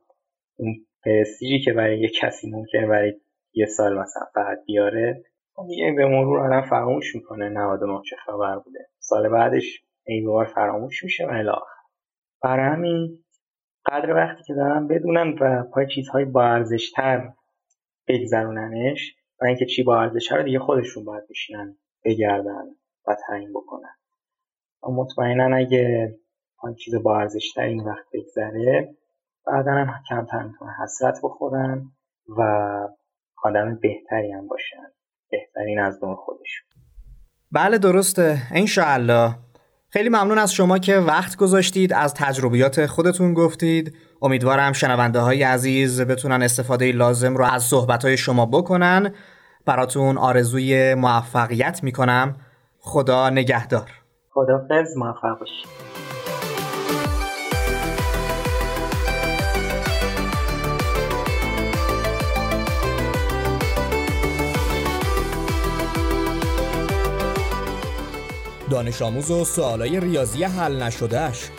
اون 0.57 0.75
پرستیجی 1.05 1.59
که 1.65 1.73
برای 1.73 1.99
یه 1.99 2.09
کسی 2.09 2.51
ممکنه 2.51 2.87
برای 2.87 3.13
یه 3.53 3.65
سال 3.65 3.99
مثلا 3.99 4.23
فقط 4.33 4.57
بیاره 4.65 5.23
خب 5.55 5.67
دیگه 5.67 5.93
به 5.97 6.05
مرور 6.05 6.39
آدم 6.39 6.69
فراموش 6.69 7.15
می‌کنه 7.15 7.49
99 7.49 8.01
چه 8.09 8.15
خبر 8.25 8.59
بوده. 8.59 8.87
سال 8.99 9.29
بعدش 9.29 9.83
ای 10.07 10.21
بار 10.21 10.45
فراموش 10.45 11.03
میشه 11.03 11.25
و 11.27 11.29
الاخر 11.29 11.75
برای 12.43 12.65
همین 12.65 13.19
قدر 13.85 14.13
وقتی 14.13 14.43
که 14.43 14.53
دارن 14.53 14.87
بدونن 14.87 15.37
و 15.41 15.63
پای 15.63 15.87
چیزهای 15.95 16.25
با 16.25 16.43
ارزشتر 16.43 17.33
بگذروننش 18.07 19.15
و 19.41 19.45
اینکه 19.45 19.65
چی 19.65 19.83
با 19.83 20.01
ارزشه 20.01 20.35
رو 20.35 20.43
دیگه 20.43 20.59
خودشون 20.59 21.05
باید 21.05 21.23
بشینن 21.29 21.77
بگردن 22.05 22.63
و 23.07 23.15
تعیین 23.27 23.53
بکنن. 23.53 23.95
و 24.83 24.91
مطمئنا 24.91 25.57
اگه 25.57 26.15
آن 26.57 26.75
چیز 26.75 26.95
با 26.95 27.19
ارزشتر 27.19 27.61
این 27.61 27.83
وقت 27.83 28.05
بگذره 28.13 28.95
بعدا 29.47 29.71
هم 29.71 29.93
کمتر 30.09 30.43
می‌تونن 30.43 30.71
حسرت 30.83 31.19
بخورن 31.23 31.91
و 32.37 32.41
آدم 33.43 33.79
بهتری 33.81 34.31
هم 34.31 34.47
باشن. 34.47 34.83
بهترین 35.31 35.79
از 35.79 35.99
دون 35.99 36.15
خودشون. 36.15 36.67
بله 37.51 37.77
درسته. 37.77 38.37
انشاءالله. 38.51 39.35
خیلی 39.95 40.09
ممنون 40.09 40.37
از 40.37 40.53
شما 40.53 40.77
که 40.77 40.97
وقت 40.97 41.35
گذاشتید 41.37 41.93
از 41.93 42.13
تجربیات 42.13 42.85
خودتون 42.85 43.33
گفتید. 43.33 43.95
امیدوارم 44.21 44.73
شنونده 44.73 45.19
های 45.19 45.43
عزیز 45.43 46.01
بتونن 46.01 46.41
استفاده 46.41 46.91
لازم 46.91 47.37
رو 47.37 47.45
از 47.45 47.63
صحبت 47.63 48.05
های 48.05 48.17
شما 48.17 48.45
بکنن. 48.45 49.13
براتون 49.65 50.17
آرزوی 50.17 50.95
موفقیت 50.95 51.83
می‌کنم. 51.83 52.35
خدا 52.79 53.29
نگهدار. 53.29 53.91
خدا 54.29 54.67
موفق 54.97 55.39
باشید. 55.39 55.74
دانش 68.69 69.01
آموز 69.01 69.31
و 69.31 69.45
سوالای 69.45 69.99
ریاضی 69.99 70.43
حل 70.43 70.83
نشدهش 70.83 71.49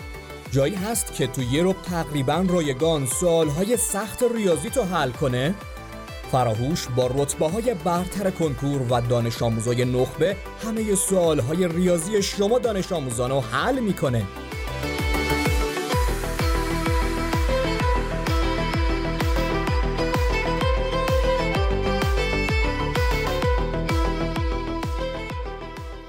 جایی 0.50 0.74
هست 0.74 1.14
که 1.14 1.26
تو 1.26 1.42
یه 1.42 1.62
رو 1.62 1.72
تقریبا 1.72 2.44
رایگان 2.48 3.06
سوالهای 3.06 3.76
سخت 3.76 4.22
ریاضی 4.34 4.70
تو 4.70 4.82
حل 4.82 5.10
کنه؟ 5.10 5.54
فراهوش 6.32 6.86
با 6.96 7.06
رتبه 7.06 7.48
های 7.48 7.74
برتر 7.74 8.30
کنکور 8.30 8.82
و 8.92 9.00
دانش 9.00 9.42
آموزای 9.42 9.84
نخبه 9.84 10.36
همه 10.64 10.94
سوالهای 10.94 11.68
ریاضی 11.68 12.22
شما 12.22 12.58
دانش 12.58 12.92
آموزان 12.92 13.30
حل 13.30 13.80
می‌کنه 13.80 14.26